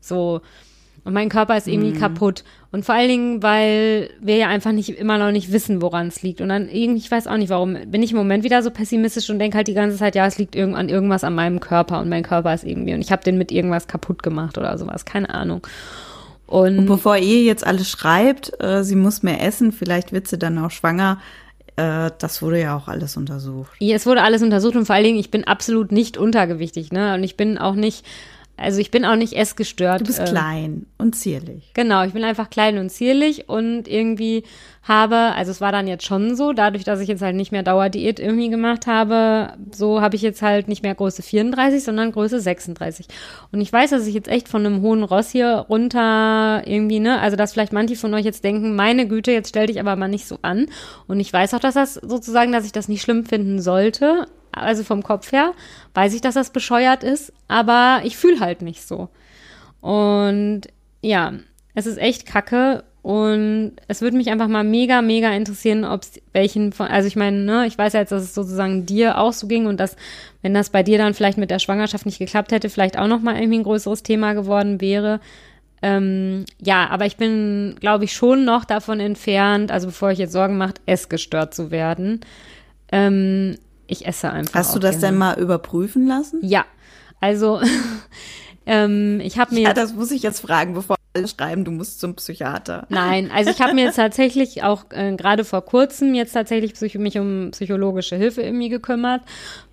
[0.00, 0.40] So,
[1.04, 2.00] und mein Körper ist irgendwie mhm.
[2.00, 2.44] kaputt.
[2.70, 6.22] Und vor allen Dingen, weil wir ja einfach nicht immer noch nicht wissen, woran es
[6.22, 6.40] liegt.
[6.40, 9.30] Und dann irgendwie, ich weiß auch nicht, warum, bin ich im Moment wieder so pessimistisch
[9.30, 12.00] und denke halt die ganze Zeit, ja, es liegt irgend an irgendwas an meinem Körper
[12.00, 15.04] und mein Körper ist irgendwie und ich habe den mit irgendwas kaputt gemacht oder sowas,
[15.06, 15.66] keine Ahnung.
[16.48, 20.38] Und, und bevor ihr jetzt alles schreibt, äh, sie muss mehr essen, vielleicht wird sie
[20.38, 21.18] dann auch schwanger,
[21.76, 23.70] äh, das wurde ja auch alles untersucht.
[23.78, 27.14] Ja, es wurde alles untersucht und vor allen Dingen, ich bin absolut nicht untergewichtig, ne?
[27.14, 28.04] Und ich bin auch nicht
[28.58, 30.00] also ich bin auch nicht essgestört.
[30.00, 31.70] Du bist äh, klein und zierlich.
[31.74, 34.44] Genau, ich bin einfach klein und zierlich und irgendwie
[34.82, 37.62] habe, also es war dann jetzt schon so, dadurch, dass ich jetzt halt nicht mehr
[37.62, 42.40] Dauerdiät irgendwie gemacht habe, so habe ich jetzt halt nicht mehr Größe 34, sondern Größe
[42.40, 43.06] 36.
[43.52, 47.20] Und ich weiß, dass ich jetzt echt von einem hohen Ross hier runter irgendwie, ne,
[47.20, 50.08] also dass vielleicht manche von euch jetzt denken, meine Güte, jetzt stell dich aber mal
[50.08, 50.66] nicht so an.
[51.06, 54.26] Und ich weiß auch, dass das sozusagen, dass ich das nicht schlimm finden sollte,
[54.60, 55.52] also vom Kopf her,
[55.94, 59.08] weiß ich, dass das bescheuert ist, aber ich fühle halt nicht so.
[59.80, 60.62] Und
[61.02, 61.34] ja,
[61.74, 66.20] es ist echt kacke und es würde mich einfach mal mega, mega interessieren, ob es
[66.32, 69.32] welchen von, also ich meine, ne, ich weiß ja jetzt, dass es sozusagen dir auch
[69.32, 69.96] so ging und dass,
[70.42, 73.36] wenn das bei dir dann vielleicht mit der Schwangerschaft nicht geklappt hätte, vielleicht auch nochmal
[73.36, 75.20] irgendwie ein größeres Thema geworden wäre.
[75.80, 80.32] Ähm, ja, aber ich bin, glaube ich, schon noch davon entfernt, also bevor ich jetzt
[80.32, 82.20] Sorgen macht, essgestört zu werden.
[82.90, 83.56] Ähm,
[83.88, 84.54] ich esse einfach.
[84.54, 85.06] Hast du das gerne.
[85.08, 86.38] denn mal überprüfen lassen?
[86.42, 86.64] Ja.
[87.20, 87.60] Also,
[88.66, 89.62] ähm, ich habe mir.
[89.62, 92.86] Ja, das muss ich jetzt fragen, bevor alle schreiben, du musst zum Psychiater.
[92.90, 97.18] Nein, also ich habe mir jetzt tatsächlich auch äh, gerade vor kurzem jetzt tatsächlich mich
[97.18, 99.22] um psychologische Hilfe irgendwie gekümmert,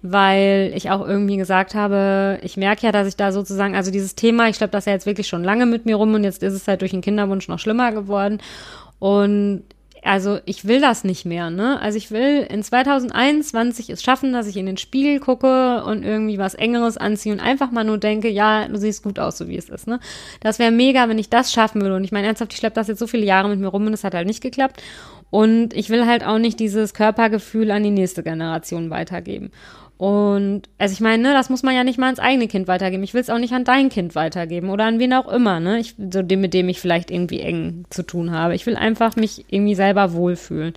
[0.01, 4.15] weil ich auch irgendwie gesagt habe, ich merke ja, dass ich da sozusagen, also dieses
[4.15, 6.53] Thema, ich glaube, das ja jetzt wirklich schon lange mit mir rum und jetzt ist
[6.53, 8.39] es halt durch den Kinderwunsch noch schlimmer geworden.
[8.99, 9.63] Und
[10.05, 11.79] also ich will das nicht mehr, ne?
[11.81, 16.37] Also ich will in 2021 es schaffen, dass ich in den Spiegel gucke und irgendwie
[16.37, 19.57] was Engeres anziehe und einfach mal nur denke, ja, du siehst gut aus, so wie
[19.57, 19.99] es ist, ne?
[20.41, 21.95] Das wäre mega, wenn ich das schaffen würde.
[21.95, 23.93] Und ich meine ernsthaft, ich schleppe das jetzt so viele Jahre mit mir rum und
[23.93, 24.81] es hat halt nicht geklappt.
[25.31, 29.51] Und ich will halt auch nicht dieses Körpergefühl an die nächste Generation weitergeben.
[29.97, 33.03] Und also ich meine, ne, das muss man ja nicht mal ans eigene Kind weitergeben.
[33.03, 35.79] Ich will es auch nicht an dein Kind weitergeben oder an wen auch immer, ne?
[35.79, 38.55] Ich, so dem, mit dem ich vielleicht irgendwie eng zu tun habe.
[38.55, 40.73] Ich will einfach mich irgendwie selber wohlfühlen.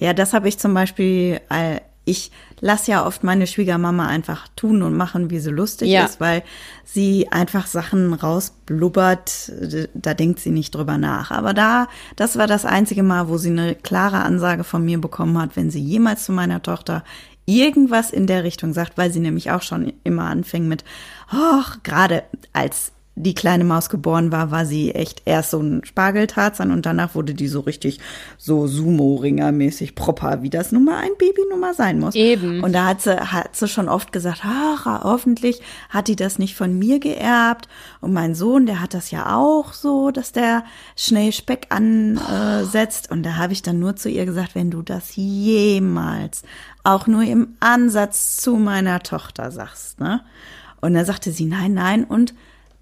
[0.00, 4.82] Ja, das habe ich zum Beispiel, äh, ich lasse ja oft meine Schwiegermama einfach tun
[4.82, 6.04] und machen, wie sie lustig ja.
[6.04, 6.42] ist, weil
[6.84, 9.52] sie einfach Sachen rausblubbert,
[9.94, 11.30] da denkt sie nicht drüber nach.
[11.30, 11.86] Aber da,
[12.16, 15.70] das war das einzige Mal, wo sie eine klare Ansage von mir bekommen hat, wenn
[15.70, 17.04] sie jemals zu meiner Tochter
[17.48, 20.84] irgendwas in der Richtung sagt, weil sie nämlich auch schon immer anfängt mit,
[21.32, 26.70] oh, gerade als die kleine Maus geboren war, war sie echt erst so ein Spargeltarzan
[26.70, 27.98] und danach wurde die so richtig
[28.36, 32.14] so Sumo-Ringer-mäßig proper, wie das nun mal ein Baby nun mal sein muss.
[32.14, 32.62] Eben.
[32.62, 36.54] Und da hat sie, hat sie schon oft gesagt, ach, hoffentlich hat die das nicht
[36.54, 37.68] von mir geerbt.
[38.00, 40.64] Und mein Sohn, der hat das ja auch so, dass der
[40.96, 43.10] schnell Speck ansetzt.
[43.10, 46.42] Und da habe ich dann nur zu ihr gesagt, wenn du das jemals
[46.84, 50.22] auch nur im Ansatz zu meiner Tochter sagst, ne?
[50.80, 52.04] Und da sagte sie, nein, nein.
[52.04, 52.34] Und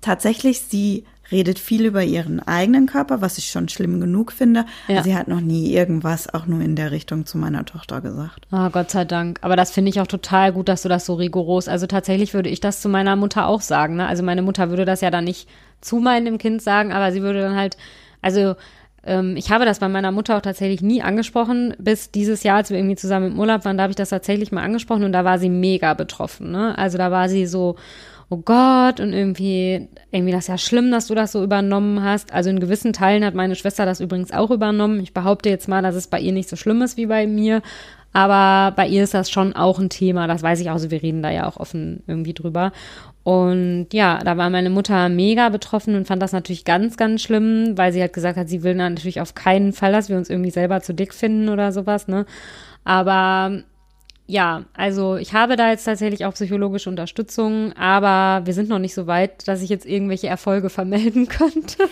[0.06, 4.64] tatsächlich, sie redet viel über ihren eigenen Körper, was ich schon schlimm genug finde.
[4.86, 5.02] Ja.
[5.02, 8.46] Sie hat noch nie irgendwas auch nur in der Richtung zu meiner Tochter gesagt.
[8.52, 9.38] Ah, oh, Gott sei Dank.
[9.42, 11.66] Aber das finde ich auch total gut, dass du das so rigoros.
[11.66, 13.96] Also tatsächlich würde ich das zu meiner Mutter auch sagen.
[13.96, 14.06] Ne?
[14.06, 15.48] Also meine Mutter würde das ja dann nicht
[15.80, 17.76] zu meinem Kind sagen, aber sie würde dann halt,
[18.22, 18.54] also
[19.06, 22.70] ähm, ich habe das bei meiner Mutter auch tatsächlich nie angesprochen, bis dieses Jahr, als
[22.70, 25.24] wir irgendwie zusammen im Urlaub waren, da habe ich das tatsächlich mal angesprochen und da
[25.24, 26.50] war sie mega betroffen.
[26.50, 26.76] Ne?
[26.76, 27.76] Also da war sie so,
[28.28, 32.32] oh Gott, und irgendwie, irgendwie das ist ja schlimm, dass du das so übernommen hast.
[32.32, 35.00] Also in gewissen Teilen hat meine Schwester das übrigens auch übernommen.
[35.00, 37.62] Ich behaupte jetzt mal, dass es bei ihr nicht so schlimm ist wie bei mir.
[38.12, 41.02] Aber bei ihr ist das schon auch ein Thema, das weiß ich auch, also wir
[41.02, 42.72] reden da ja auch offen irgendwie drüber.
[43.26, 47.76] Und ja, da war meine Mutter mega betroffen und fand das natürlich ganz, ganz schlimm,
[47.76, 50.52] weil sie halt gesagt hat, sie will natürlich auf keinen Fall, dass wir uns irgendwie
[50.52, 52.24] selber zu dick finden oder sowas, ne?
[52.84, 53.64] Aber
[54.28, 58.94] ja, also ich habe da jetzt tatsächlich auch psychologische Unterstützung, aber wir sind noch nicht
[58.94, 61.88] so weit, dass ich jetzt irgendwelche Erfolge vermelden könnte.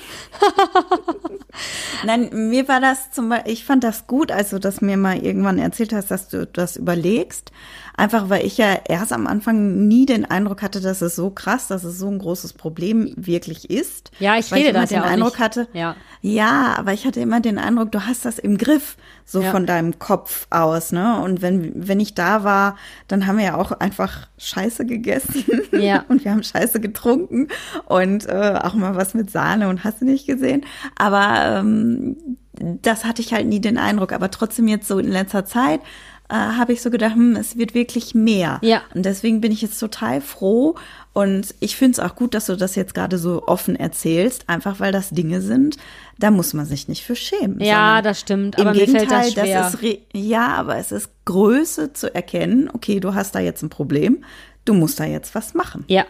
[2.07, 5.19] Nein, mir war das zum Beispiel, ich fand das gut, als du das mir mal
[5.19, 7.51] irgendwann erzählt hast, dass du das überlegst.
[7.97, 11.69] Einfach weil ich ja erst am Anfang nie den Eindruck hatte, dass es so krass,
[11.69, 14.11] dass es so ein großes Problem wirklich ist.
[14.19, 15.39] Ja, ich weil rede ich immer das den ja auch Eindruck nicht.
[15.41, 15.69] hatte.
[15.73, 15.95] Ja.
[16.21, 19.51] Ja, aber ich hatte immer den Eindruck, du hast das im Griff, so Ja.
[19.53, 21.21] von deinem Kopf aus, ne?
[21.23, 22.77] Und wenn, wenn ich da war,
[23.09, 25.45] dann haben wir ja auch einfach Scheiße gegessen.
[25.73, 26.05] Ja.
[26.09, 27.49] Und wir haben Scheiße getrunken
[27.87, 30.65] und äh, auch mal was mit Sahne und hast du nicht gesehen.
[30.97, 32.17] Aber ähm,
[32.53, 34.13] das hatte ich halt nie den Eindruck.
[34.13, 35.81] Aber trotzdem jetzt so in letzter Zeit
[36.29, 38.59] äh, habe ich so gedacht, hm, es wird wirklich mehr.
[38.63, 38.83] Ja.
[38.95, 40.75] Und deswegen bin ich jetzt total froh.
[41.13, 44.81] Und ich finde es auch gut, dass du das jetzt gerade so offen erzählst, einfach
[44.81, 45.77] weil das Dinge sind,
[46.19, 47.61] da muss man sich nicht für schämen.
[47.61, 49.69] Ja, das stimmt, Im aber mir fällt Gegenteil, das schwer.
[49.69, 53.69] ist re- ja, aber es ist Größe zu erkennen, okay, du hast da jetzt ein
[53.69, 54.25] Problem,
[54.65, 55.85] du musst da jetzt was machen.
[55.89, 56.05] Ja.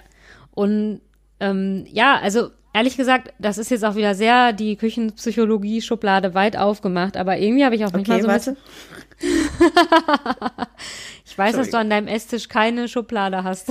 [0.52, 1.00] Und
[1.40, 7.16] ähm, ja, also ehrlich gesagt, das ist jetzt auch wieder sehr die Küchenpsychologie-Schublade weit aufgemacht,
[7.16, 8.57] aber irgendwie habe ich auch manchmal Okay, so ein warte.
[11.25, 13.70] ich weiß, dass du an deinem Esstisch keine Schublade hast.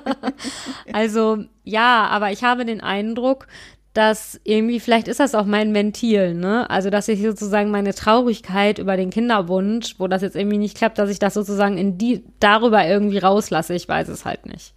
[0.92, 3.48] also ja, aber ich habe den Eindruck,
[3.92, 6.68] dass irgendwie, vielleicht ist das auch mein Ventil, ne?
[6.70, 10.98] Also, dass ich sozusagen meine Traurigkeit über den Kinderwunsch, wo das jetzt irgendwie nicht klappt,
[10.98, 13.74] dass ich das sozusagen in die, darüber irgendwie rauslasse.
[13.74, 14.74] Ich weiß es halt nicht.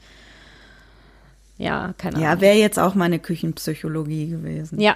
[1.59, 2.27] Ja, keine Ahnung.
[2.27, 4.79] Ja, wäre jetzt auch meine Küchenpsychologie gewesen.
[4.79, 4.95] Ja,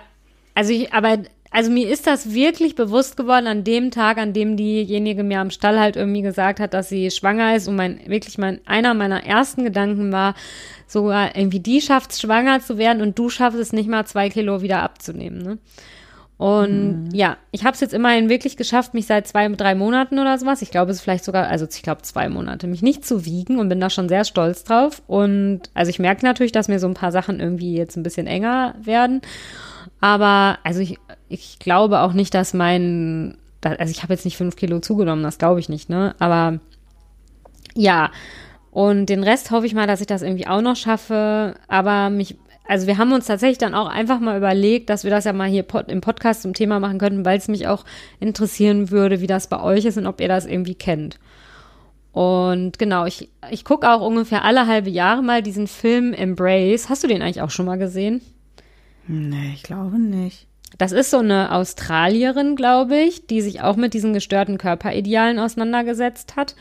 [0.56, 1.20] also ich, aber,
[1.52, 5.52] also mir ist das wirklich bewusst geworden an dem Tag, an dem diejenige mir am
[5.52, 9.26] Stall halt irgendwie gesagt hat, dass sie schwanger ist und mein, wirklich mein, einer meiner
[9.26, 10.36] ersten Gedanken war,
[10.88, 14.30] sogar irgendwie die schafft es schwanger zu werden und du schaffst es nicht mal zwei
[14.30, 15.58] Kilo wieder abzunehmen, ne?
[16.38, 20.38] Und ja, ich habe es jetzt immerhin wirklich geschafft, mich seit zwei, drei Monaten oder
[20.38, 23.26] sowas, ich glaube es ist vielleicht sogar, also ich glaube zwei Monate, mich nicht zu
[23.26, 25.02] wiegen und bin da schon sehr stolz drauf.
[25.08, 28.28] Und also ich merke natürlich, dass mir so ein paar Sachen irgendwie jetzt ein bisschen
[28.28, 29.22] enger werden.
[30.02, 30.98] Aber also ich,
[31.30, 35.38] ich glaube auch nicht, dass mein, also ich habe jetzt nicht fünf Kilo zugenommen, das
[35.38, 36.16] glaube ich nicht, ne?
[36.20, 36.60] Aber
[37.76, 38.12] ja,
[38.74, 41.54] und den Rest hoffe ich mal, dass ich das irgendwie auch noch schaffe.
[41.68, 45.26] Aber mich, also wir haben uns tatsächlich dann auch einfach mal überlegt, dass wir das
[45.26, 47.84] ja mal hier im Podcast zum Thema machen könnten, weil es mich auch
[48.20, 51.20] interessieren würde, wie das bei euch ist und ob ihr das irgendwie kennt.
[52.14, 56.88] Und genau, ich, ich gucke auch ungefähr alle halbe Jahre mal diesen Film Embrace.
[56.88, 58.22] Hast du den eigentlich auch schon mal gesehen?
[59.08, 60.48] Nee, ich glaube nicht.
[60.78, 66.36] Das ist so eine Australierin, glaube ich, die sich auch mit diesen gestörten Körperidealen auseinandergesetzt
[66.36, 66.56] hat.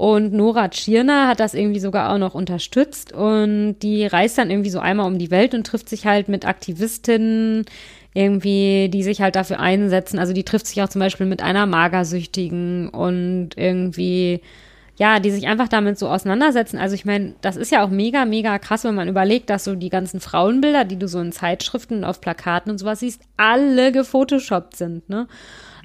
[0.00, 3.12] Und Nora Tschirner hat das irgendwie sogar auch noch unterstützt.
[3.12, 6.46] Und die reist dann irgendwie so einmal um die Welt und trifft sich halt mit
[6.46, 7.66] Aktivistinnen,
[8.14, 10.18] irgendwie, die sich halt dafür einsetzen.
[10.18, 14.40] Also die trifft sich auch zum Beispiel mit einer Magersüchtigen und irgendwie,
[15.00, 16.76] ja, die sich einfach damit so auseinandersetzen.
[16.76, 19.74] Also ich meine, das ist ja auch mega, mega krass, wenn man überlegt, dass so
[19.74, 23.92] die ganzen Frauenbilder, die du so in Zeitschriften und auf Plakaten und sowas siehst, alle
[23.92, 25.26] gefotoshoppt sind, ne?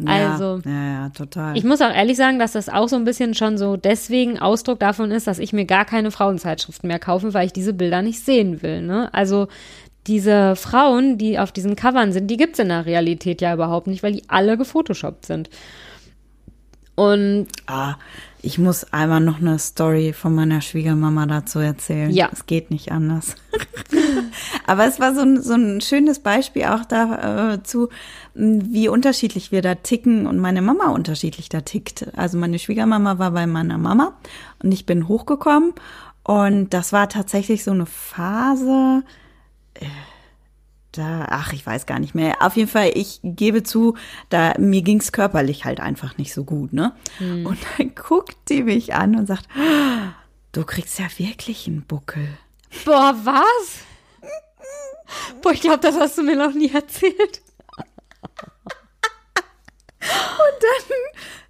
[0.05, 1.55] Also, Ja, ja, ja total.
[1.55, 4.80] ich muss auch ehrlich sagen, dass das auch so ein bisschen schon so deswegen Ausdruck
[4.82, 8.20] davon ist, dass ich mir gar keine Frauenzeitschriften mehr kaufe, weil ich diese Bilder nicht
[8.20, 8.82] sehen will.
[8.82, 9.07] Ne?
[9.13, 9.47] Also
[10.07, 14.03] diese Frauen, die auf diesen Covern sind, die gibt's in der Realität ja überhaupt nicht,
[14.03, 15.49] weil die alle gefotoshoppt sind.
[16.96, 17.96] Und ah,
[18.41, 22.12] ich muss einmal noch eine Story von meiner Schwiegermama dazu erzählen.
[22.12, 22.30] Ja.
[22.32, 23.36] Es geht nicht anders.
[24.68, 27.89] Aber es war so ein, so ein schönes Beispiel auch dazu,
[28.34, 32.16] wie unterschiedlich wir da ticken und meine Mama unterschiedlich da tickt.
[32.16, 34.14] Also meine Schwiegermama war bei meiner Mama
[34.62, 35.74] und ich bin hochgekommen
[36.24, 39.04] und das war tatsächlich so eine Phase,
[40.98, 42.41] da, ach, ich weiß gar nicht mehr.
[42.41, 43.96] Auf jeden Fall, ich gebe zu,
[44.30, 46.93] da mir ging's körperlich halt einfach nicht so gut, ne?
[47.20, 50.14] Und dann guckt die mich an und sagt, "Ah,
[50.52, 52.28] du kriegst ja wirklich einen Buckel.
[52.86, 53.80] boah, was?
[55.41, 57.41] Boah, ich glaube, das hast du mir noch nie erzählt.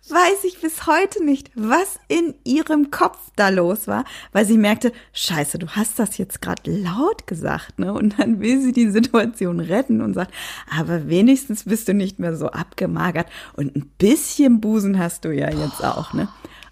[0.08, 4.92] Weiß ich bis heute nicht, was in ihrem Kopf da los war, weil sie merkte,
[5.14, 7.92] scheiße, du hast das jetzt gerade laut gesagt, ne?
[7.92, 10.32] Und dann will sie die Situation retten und sagt,
[10.70, 15.50] aber wenigstens bist du nicht mehr so abgemagert und ein bisschen Busen hast du ja
[15.50, 16.28] jetzt auch, ne?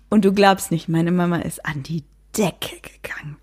[0.10, 2.04] Und du glaubst nicht, meine Mama ist an die
[2.38, 3.38] Decke gegangen.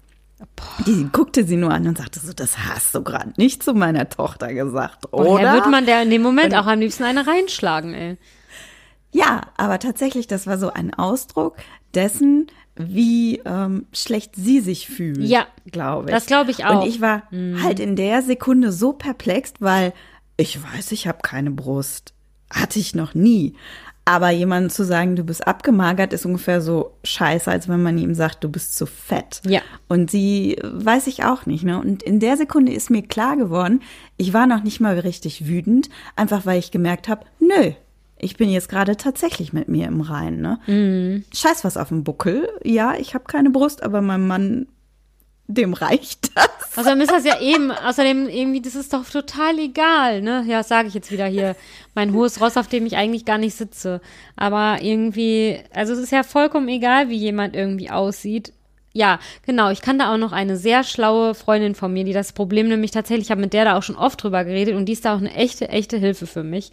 [0.87, 4.09] Die guckte sie nur an und sagte so, das hast du gerade nicht zu meiner
[4.09, 5.53] Tochter gesagt, oder?
[5.55, 8.19] wird man der in dem Moment auch am liebsten eine reinschlagen, ey?
[9.13, 11.57] Ja, aber tatsächlich, das war so ein Ausdruck
[11.95, 12.47] dessen,
[12.77, 15.19] wie ähm, schlecht sie sich fühlt.
[15.19, 16.15] Ja, glaube ich.
[16.15, 16.75] das glaube ich auch.
[16.75, 16.81] Mhm.
[16.81, 17.23] Und ich war
[17.63, 19.93] halt in der Sekunde so perplex, weil
[20.37, 22.15] ich weiß, ich habe keine Brust.
[22.51, 23.55] Hatte ich noch nie.
[24.05, 28.15] Aber jemandem zu sagen, du bist abgemagert, ist ungefähr so scheiße, als wenn man ihm
[28.15, 29.41] sagt, du bist zu fett.
[29.47, 29.61] Ja.
[29.89, 31.79] Und sie weiß ich auch nicht, ne?
[31.79, 33.83] Und in der Sekunde ist mir klar geworden,
[34.17, 37.73] ich war noch nicht mal richtig wütend, einfach weil ich gemerkt habe, nö,
[38.21, 40.59] ich bin jetzt gerade tatsächlich mit mir im Reinen, ne?
[40.67, 41.25] Mhm.
[41.35, 42.49] Scheiß was auf dem Buckel.
[42.63, 44.67] Ja, ich habe keine Brust, aber mein Mann,
[45.47, 46.79] dem reicht das.
[46.79, 50.45] Außerdem ist das ja eben, außerdem irgendwie, das ist doch total egal, ne?
[50.47, 51.57] Ja, sage ich jetzt wieder hier.
[51.95, 54.01] Mein hohes Ross, auf dem ich eigentlich gar nicht sitze.
[54.37, 58.53] Aber irgendwie, also es ist ja vollkommen egal, wie jemand irgendwie aussieht.
[58.93, 59.71] Ja, genau.
[59.71, 62.91] Ich kann da auch noch eine sehr schlaue Freundin von mir, die das Problem nämlich
[62.91, 65.15] tatsächlich, ich habe mit der da auch schon oft drüber geredet und die ist da
[65.15, 66.73] auch eine echte, echte Hilfe für mich.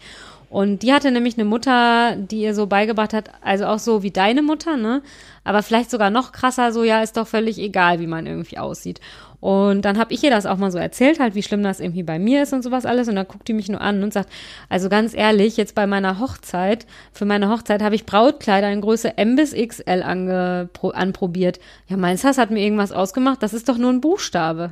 [0.49, 4.11] Und die hatte nämlich eine Mutter, die ihr so beigebracht hat, also auch so wie
[4.11, 5.01] deine Mutter, ne?
[5.43, 9.01] Aber vielleicht sogar noch krasser, so ja, ist doch völlig egal, wie man irgendwie aussieht.
[9.39, 12.03] Und dann habe ich ihr das auch mal so erzählt, halt, wie schlimm das irgendwie
[12.03, 13.07] bei mir ist und sowas alles.
[13.07, 14.29] Und dann guckt die mich nur an und sagt,
[14.67, 19.17] also ganz ehrlich, jetzt bei meiner Hochzeit, für meine Hochzeit habe ich Brautkleider in Größe
[19.17, 21.59] M bis XL angepro anprobiert.
[21.87, 23.43] Ja, meinst du, das hat mir irgendwas ausgemacht?
[23.43, 24.71] Das ist doch nur ein Buchstabe.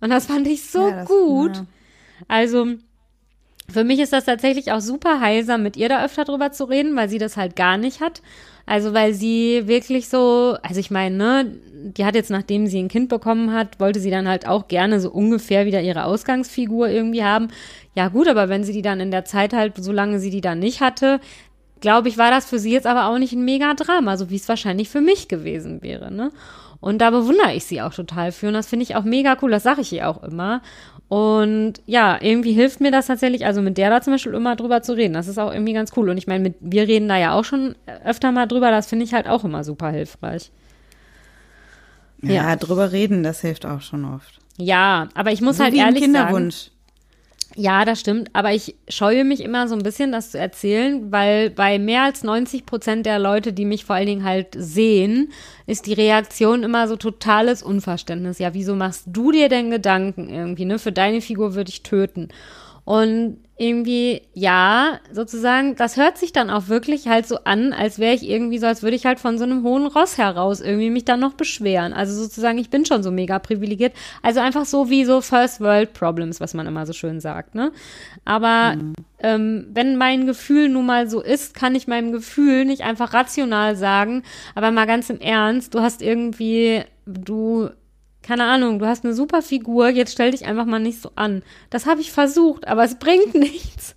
[0.00, 1.56] Und das fand ich so Ja, das- gut.
[1.56, 1.64] ja.
[2.28, 2.66] Also,
[3.72, 6.94] für mich ist das tatsächlich auch super heilsam, mit ihr da öfter drüber zu reden,
[6.96, 8.22] weil sie das halt gar nicht hat.
[8.66, 11.56] Also, weil sie wirklich so, also ich meine, ne,
[11.96, 15.00] die hat jetzt, nachdem sie ein Kind bekommen hat, wollte sie dann halt auch gerne
[15.00, 17.48] so ungefähr wieder ihre Ausgangsfigur irgendwie haben.
[17.96, 20.60] Ja, gut, aber wenn sie die dann in der Zeit halt, solange sie die dann
[20.60, 21.20] nicht hatte,
[21.80, 24.36] glaube ich, war das für sie jetzt aber auch nicht ein mega Drama, so wie
[24.36, 26.30] es wahrscheinlich für mich gewesen wäre, ne?
[26.80, 29.52] Und da bewundere ich sie auch total für und das finde ich auch mega cool,
[29.52, 30.62] das sage ich ihr auch immer.
[31.12, 34.80] Und ja, irgendwie hilft mir das tatsächlich, also mit der da zum Beispiel immer drüber
[34.80, 35.12] zu reden.
[35.12, 36.08] Das ist auch irgendwie ganz cool.
[36.08, 39.04] Und ich meine, mit, wir reden da ja auch schon öfter mal drüber, das finde
[39.04, 40.50] ich halt auch immer super hilfreich.
[42.22, 42.56] Ja, Ja.
[42.56, 44.38] drüber reden, das hilft auch schon oft.
[44.56, 46.50] Ja, aber ich muss So halt ehrlich sagen.
[47.54, 48.30] Ja, das stimmt.
[48.32, 52.22] Aber ich scheue mich immer so ein bisschen, das zu erzählen, weil bei mehr als
[52.22, 55.30] 90 Prozent der Leute, die mich vor allen Dingen halt sehen,
[55.66, 58.38] ist die Reaktion immer so totales Unverständnis.
[58.38, 60.78] Ja, wieso machst du dir denn Gedanken irgendwie, ne?
[60.78, 62.28] Für deine Figur würde ich töten.
[62.84, 68.12] Und irgendwie, ja, sozusagen, das hört sich dann auch wirklich halt so an, als wäre
[68.12, 71.04] ich irgendwie so, als würde ich halt von so einem hohen Ross heraus irgendwie mich
[71.04, 71.92] dann noch beschweren.
[71.92, 73.92] Also sozusagen, ich bin schon so mega privilegiert.
[74.20, 77.70] Also einfach so wie so First World Problems, was man immer so schön sagt, ne?
[78.24, 78.76] Aber
[79.20, 83.76] ähm, wenn mein Gefühl nun mal so ist, kann ich meinem Gefühl nicht einfach rational
[83.76, 84.24] sagen,
[84.56, 87.70] aber mal ganz im Ernst, du hast irgendwie, du
[88.22, 91.42] keine Ahnung, du hast eine super Figur, jetzt stell dich einfach mal nicht so an.
[91.70, 93.94] Das habe ich versucht, aber es bringt nichts.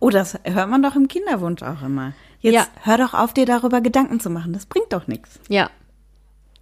[0.00, 2.12] Oh, das hört man doch im Kinderwunsch auch immer.
[2.40, 2.66] Jetzt Ja.
[2.82, 4.52] hör doch auf, dir darüber Gedanken zu machen.
[4.52, 5.38] Das bringt doch nichts.
[5.48, 5.70] Ja.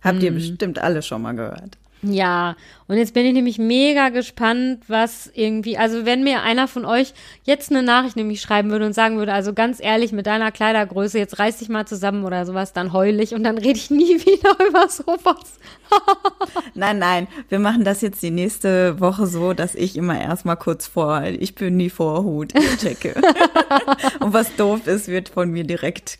[0.03, 0.25] Habt Mhm.
[0.25, 1.79] ihr bestimmt alle schon mal gehört.
[2.05, 2.57] Ja,
[2.89, 7.15] und jetzt bin ich nämlich mega gespannt, was irgendwie, also wenn mir einer von euch
[7.45, 11.19] jetzt eine Nachricht nämlich schreiben würde und sagen würde, also ganz ehrlich, mit deiner Kleidergröße,
[11.19, 14.19] jetzt reiß dich mal zusammen oder sowas, dann heul ich und dann rede ich nie
[14.27, 15.61] wieder über sowas.
[16.75, 20.87] Nein, nein, wir machen das jetzt die nächste Woche so, dass ich immer erstmal kurz
[20.87, 23.15] vor, ich bin die Vorhut, checke.
[24.21, 26.19] Und was doof ist, wird von mir direkt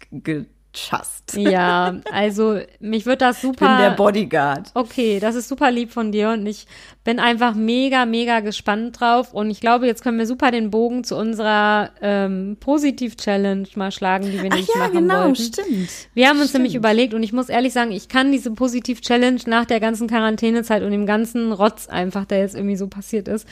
[0.73, 1.37] gechast.
[1.37, 3.79] Ja, also mich wird das Ich bin super.
[3.79, 4.71] der Bodyguard.
[4.75, 6.67] Okay, das ist super lieb von dir und ich
[7.05, 9.33] bin einfach mega, mega gespannt drauf.
[9.35, 14.31] Und ich glaube, jetzt können wir super den Bogen zu unserer ähm, Positiv-Challenge mal schlagen,
[14.31, 15.37] die wir Ach nicht ja, machen genau, wollten.
[15.37, 15.91] stimmt.
[16.15, 16.63] Wir haben uns Stimmt.
[16.63, 20.83] nämlich überlegt und ich muss ehrlich sagen, ich kann diese Positiv-Challenge nach der ganzen Quarantänezeit
[20.83, 23.47] und dem ganzen Rotz einfach, der jetzt irgendwie so passiert ist,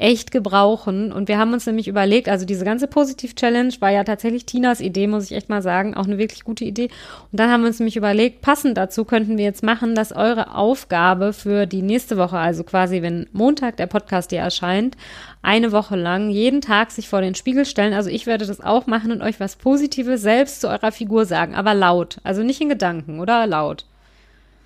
[0.00, 1.12] echt gebrauchen.
[1.12, 5.06] Und wir haben uns nämlich überlegt, also diese ganze Positiv-Challenge war ja tatsächlich Tinas Idee,
[5.06, 6.88] muss ich echt mal sagen, auch eine wirklich gute Idee.
[7.30, 10.54] Und dann haben wir uns nämlich überlegt, passend dazu könnten wir jetzt machen, dass eure
[10.54, 14.96] Aufgabe für die nächste Woche, also quasi wenn Montag der Podcast hier erscheint,
[15.42, 17.92] eine Woche lang jeden Tag sich vor den Spiegel stellen.
[17.92, 21.54] Also ich werde das auch machen und euch was Positives selbst zu eurer Figur sagen,
[21.54, 22.18] aber laut.
[22.24, 23.84] Also nicht in Gedanken, oder laut.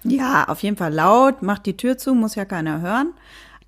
[0.04, 3.14] Ja, auf jeden Fall laut, macht die Tür zu, muss ja keiner hören.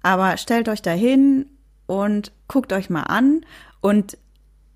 [0.03, 1.47] Aber stellt euch da hin
[1.87, 3.45] und guckt euch mal an
[3.81, 4.19] und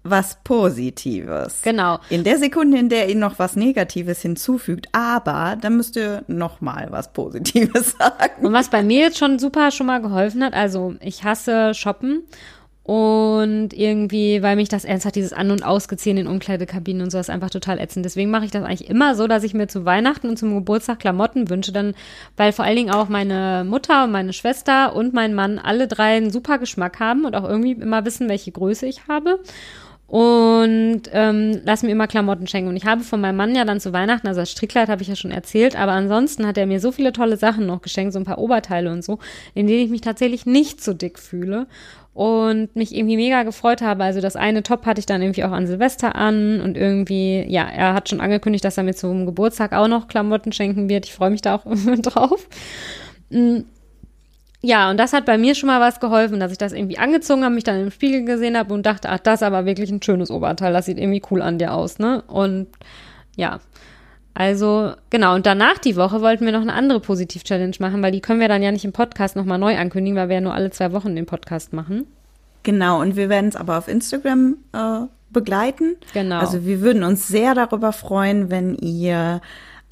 [0.03, 1.61] was Positives.
[1.63, 1.99] Genau.
[2.09, 6.61] In der Sekunde, in der ihr noch was Negatives hinzufügt, aber dann müsst ihr noch
[6.61, 8.47] mal was Positives sagen.
[8.47, 12.23] Und was bei mir jetzt schon super schon mal geholfen hat, also ich hasse Shoppen
[12.83, 17.31] und irgendwie, weil mich das ernsthaft dieses An- und Ausgeziehen in Umkleidekabinen und so ist
[17.31, 18.05] einfach total ätzend.
[18.05, 20.99] Deswegen mache ich das eigentlich immer so, dass ich mir zu Weihnachten und zum Geburtstag
[20.99, 21.95] Klamotten wünsche, dann,
[22.37, 26.17] weil vor allen Dingen auch meine Mutter und meine Schwester und mein Mann alle drei
[26.17, 29.41] einen super Geschmack haben und auch irgendwie immer wissen, welche Größe ich habe.
[30.11, 32.71] Und ähm, lass mir immer Klamotten schenken.
[32.71, 35.09] Und ich habe von meinem Mann ja dann zu Weihnachten, also das Strickleid habe ich
[35.09, 38.19] ja schon erzählt, aber ansonsten hat er mir so viele tolle Sachen noch geschenkt, so
[38.19, 39.21] ein paar Oberteile und so,
[39.55, 41.69] in denen ich mich tatsächlich nicht so dick fühle.
[42.13, 44.05] Und mich irgendwie mega gefreut habe.
[44.05, 47.69] Also das eine Top hatte ich dann irgendwie auch an Silvester an und irgendwie, ja,
[47.69, 51.07] er hat schon angekündigt, dass er mir zum Geburtstag auch noch Klamotten schenken wird.
[51.07, 51.65] Ich freue mich da auch
[52.03, 52.49] drauf.
[53.31, 53.61] Mm.
[54.63, 57.45] Ja, und das hat bei mir schon mal was geholfen, dass ich das irgendwie angezogen
[57.45, 60.03] habe, mich dann im Spiegel gesehen habe und dachte, ach, das ist aber wirklich ein
[60.03, 62.23] schönes Oberteil, das sieht irgendwie cool an dir aus, ne?
[62.27, 62.67] Und
[63.37, 63.61] ja,
[64.41, 65.35] also, genau.
[65.35, 68.49] Und danach die Woche wollten wir noch eine andere Positiv-Challenge machen, weil die können wir
[68.49, 71.15] dann ja nicht im Podcast nochmal neu ankündigen, weil wir ja nur alle zwei Wochen
[71.15, 72.07] den Podcast machen.
[72.63, 73.03] Genau.
[73.03, 75.97] Und wir werden es aber auf Instagram äh, begleiten.
[76.15, 76.39] Genau.
[76.39, 79.43] Also, wir würden uns sehr darüber freuen, wenn ihr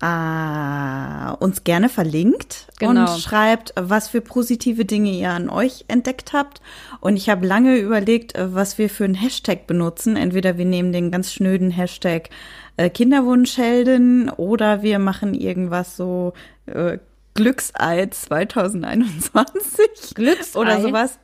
[0.00, 3.02] äh, uns gerne verlinkt genau.
[3.02, 6.62] und schreibt, was für positive Dinge ihr an euch entdeckt habt.
[7.00, 10.16] Und ich habe lange überlegt, äh, was wir für einen Hashtag benutzen.
[10.16, 12.30] Entweder wir nehmen den ganz schnöden Hashtag
[12.78, 16.32] äh, Kinderwunschheldin oder wir machen irgendwas so
[16.66, 16.98] äh,
[17.34, 20.58] Glücksei 2021 Glücksei.
[20.58, 21.18] oder sowas.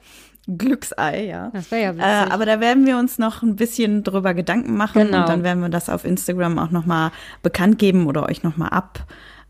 [0.46, 1.50] Glücksei, ja.
[1.54, 2.06] Das wäre ja witzig.
[2.06, 5.20] Äh, aber da werden wir uns noch ein bisschen drüber Gedanken machen genau.
[5.20, 8.82] und dann werden wir das auf Instagram auch nochmal bekannt geben oder euch nochmal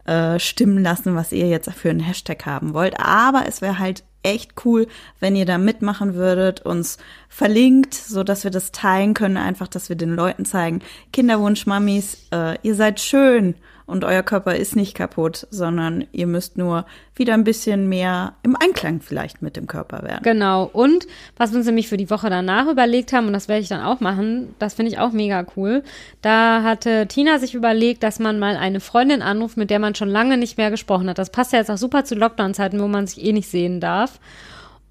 [0.07, 3.01] abstimmen lassen, was ihr jetzt für einen Hashtag haben wollt.
[3.01, 4.87] Aber es wäre halt echt cool,
[5.21, 6.99] wenn ihr da mitmachen würdet, uns
[7.29, 10.81] verlinkt, so dass wir das teilen können, einfach, dass wir den Leuten zeigen,
[11.13, 13.55] Kinderwunsch-Mamis, äh, ihr seid schön
[13.87, 18.57] und euer Körper ist nicht kaputt, sondern ihr müsst nur wieder ein bisschen mehr im
[18.57, 20.23] Einklang vielleicht mit dem Körper werden.
[20.23, 20.65] Genau.
[20.73, 21.07] Und
[21.37, 23.83] was wir uns nämlich für die Woche danach überlegt haben, und das werde ich dann
[23.83, 25.83] auch machen, das finde ich auch mega cool.
[26.23, 30.09] Da hatte Tina sich überlegt, dass man mal eine Freundin anruft, mit der man schon
[30.09, 31.19] lange nicht mehr gesprochen hat.
[31.19, 34.19] Das passt ja jetzt auch super zu Lockdown-Zeiten, wo man sich eh nicht sehen darf.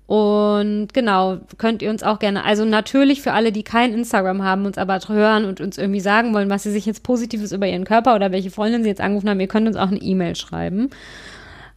[0.05, 4.65] Und genau, könnt ihr uns auch gerne, also natürlich für alle, die kein Instagram haben,
[4.65, 7.85] uns aber hören und uns irgendwie sagen wollen, was sie sich jetzt Positives über ihren
[7.85, 10.89] Körper oder welche Freundin sie jetzt angerufen haben, ihr könnt uns auch eine E-Mail schreiben.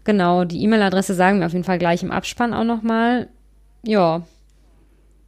[0.05, 3.29] Genau, die E-Mail-Adresse sagen wir auf jeden Fall gleich im Abspann auch nochmal.
[3.85, 4.23] Ja,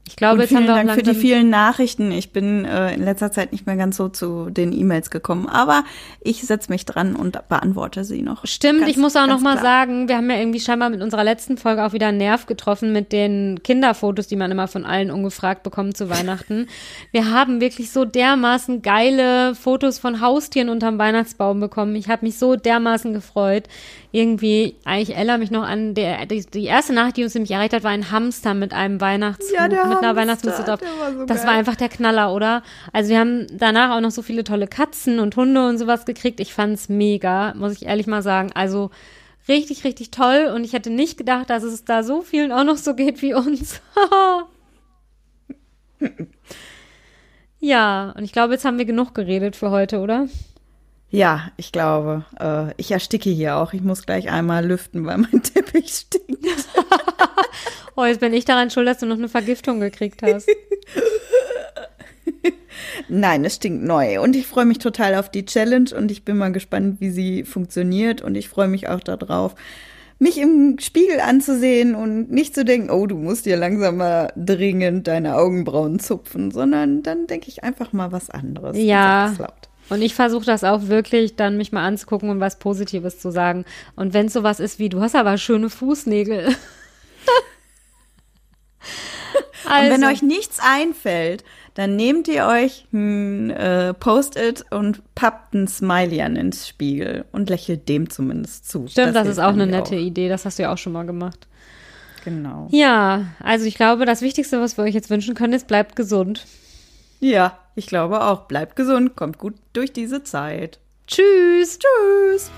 [0.08, 2.10] ich glaube, jetzt haben wir Dank für die vielen Nachrichten.
[2.12, 5.84] Ich bin äh, in letzter Zeit nicht mehr ganz so zu den E-Mails gekommen, aber
[6.22, 8.46] ich setze mich dran und beantworte sie noch.
[8.46, 9.86] Stimmt, ganz, ich muss auch noch mal klar.
[9.86, 12.90] sagen, wir haben ja irgendwie scheinbar mit unserer letzten Folge auch wieder einen Nerv getroffen
[12.90, 16.68] mit den Kinderfotos, die man immer von allen ungefragt bekommt zu Weihnachten.
[17.12, 21.94] wir haben wirklich so dermaßen geile Fotos von Haustieren unterm Weihnachtsbaum bekommen.
[21.96, 23.68] Ich habe mich so dermaßen gefreut
[24.10, 27.74] irgendwie, ich erinnere mich noch an der, die, die, erste Nacht, die uns nämlich erreicht
[27.74, 29.68] hat, war ein Hamster mit einem Weihnachts ja,
[30.00, 30.80] mit einer Weihnachtsmütze drauf.
[30.80, 31.46] So das geil.
[31.46, 32.62] war einfach der Knaller, oder?
[32.92, 36.40] Also wir haben danach auch noch so viele tolle Katzen und Hunde und sowas gekriegt.
[36.40, 38.50] Ich fand's mega, muss ich ehrlich mal sagen.
[38.54, 38.90] Also
[39.48, 42.76] richtig, richtig toll und ich hätte nicht gedacht, dass es da so vielen auch noch
[42.76, 43.80] so geht wie uns.
[47.60, 50.28] ja, und ich glaube, jetzt haben wir genug geredet für heute, oder?
[51.10, 52.24] Ja, ich glaube.
[52.38, 53.72] Äh, ich ersticke hier auch.
[53.72, 56.44] Ich muss gleich einmal lüften, weil mein Teppich stinkt.
[57.96, 60.48] oh, jetzt bin ich daran schuld, dass du noch eine Vergiftung gekriegt hast.
[63.08, 64.20] Nein, es stinkt neu.
[64.20, 67.44] Und ich freue mich total auf die Challenge und ich bin mal gespannt, wie sie
[67.44, 68.20] funktioniert.
[68.20, 69.54] Und ich freue mich auch darauf,
[70.18, 75.06] mich im Spiegel anzusehen und nicht zu denken, oh, du musst dir langsam mal dringend
[75.06, 78.76] deine Augenbrauen zupfen, sondern dann denke ich einfach mal was anderes.
[78.76, 79.32] Ja.
[79.88, 83.64] Und ich versuche das auch wirklich, dann mich mal anzugucken und was Positives zu sagen.
[83.96, 86.44] Und wenn es sowas ist wie, du hast aber schöne Fußnägel.
[86.44, 86.56] also.
[89.68, 95.68] Und wenn euch nichts einfällt, dann nehmt ihr euch ein äh, Post-it und pappt ein
[95.68, 98.88] Smiley an ins Spiegel und lächelt dem zumindest zu.
[98.88, 100.00] Stimmt, das, das ist auch eine nette auch.
[100.00, 100.28] Idee.
[100.28, 101.46] Das hast du ja auch schon mal gemacht.
[102.24, 102.66] Genau.
[102.72, 106.46] Ja, also ich glaube, das Wichtigste, was wir euch jetzt wünschen können, ist, bleibt gesund.
[107.20, 108.42] Ja, ich glaube auch.
[108.42, 110.78] Bleibt gesund, kommt gut durch diese Zeit.
[111.06, 111.78] Tschüss.
[111.78, 112.50] Tschüss.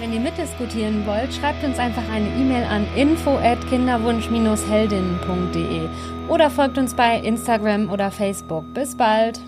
[0.00, 5.88] Wenn ihr mitdiskutieren wollt, schreibt uns einfach eine E-Mail an info@kinderwunsch-heldinnen.de
[6.28, 8.64] oder folgt uns bei Instagram oder Facebook.
[8.74, 9.38] Bis bald.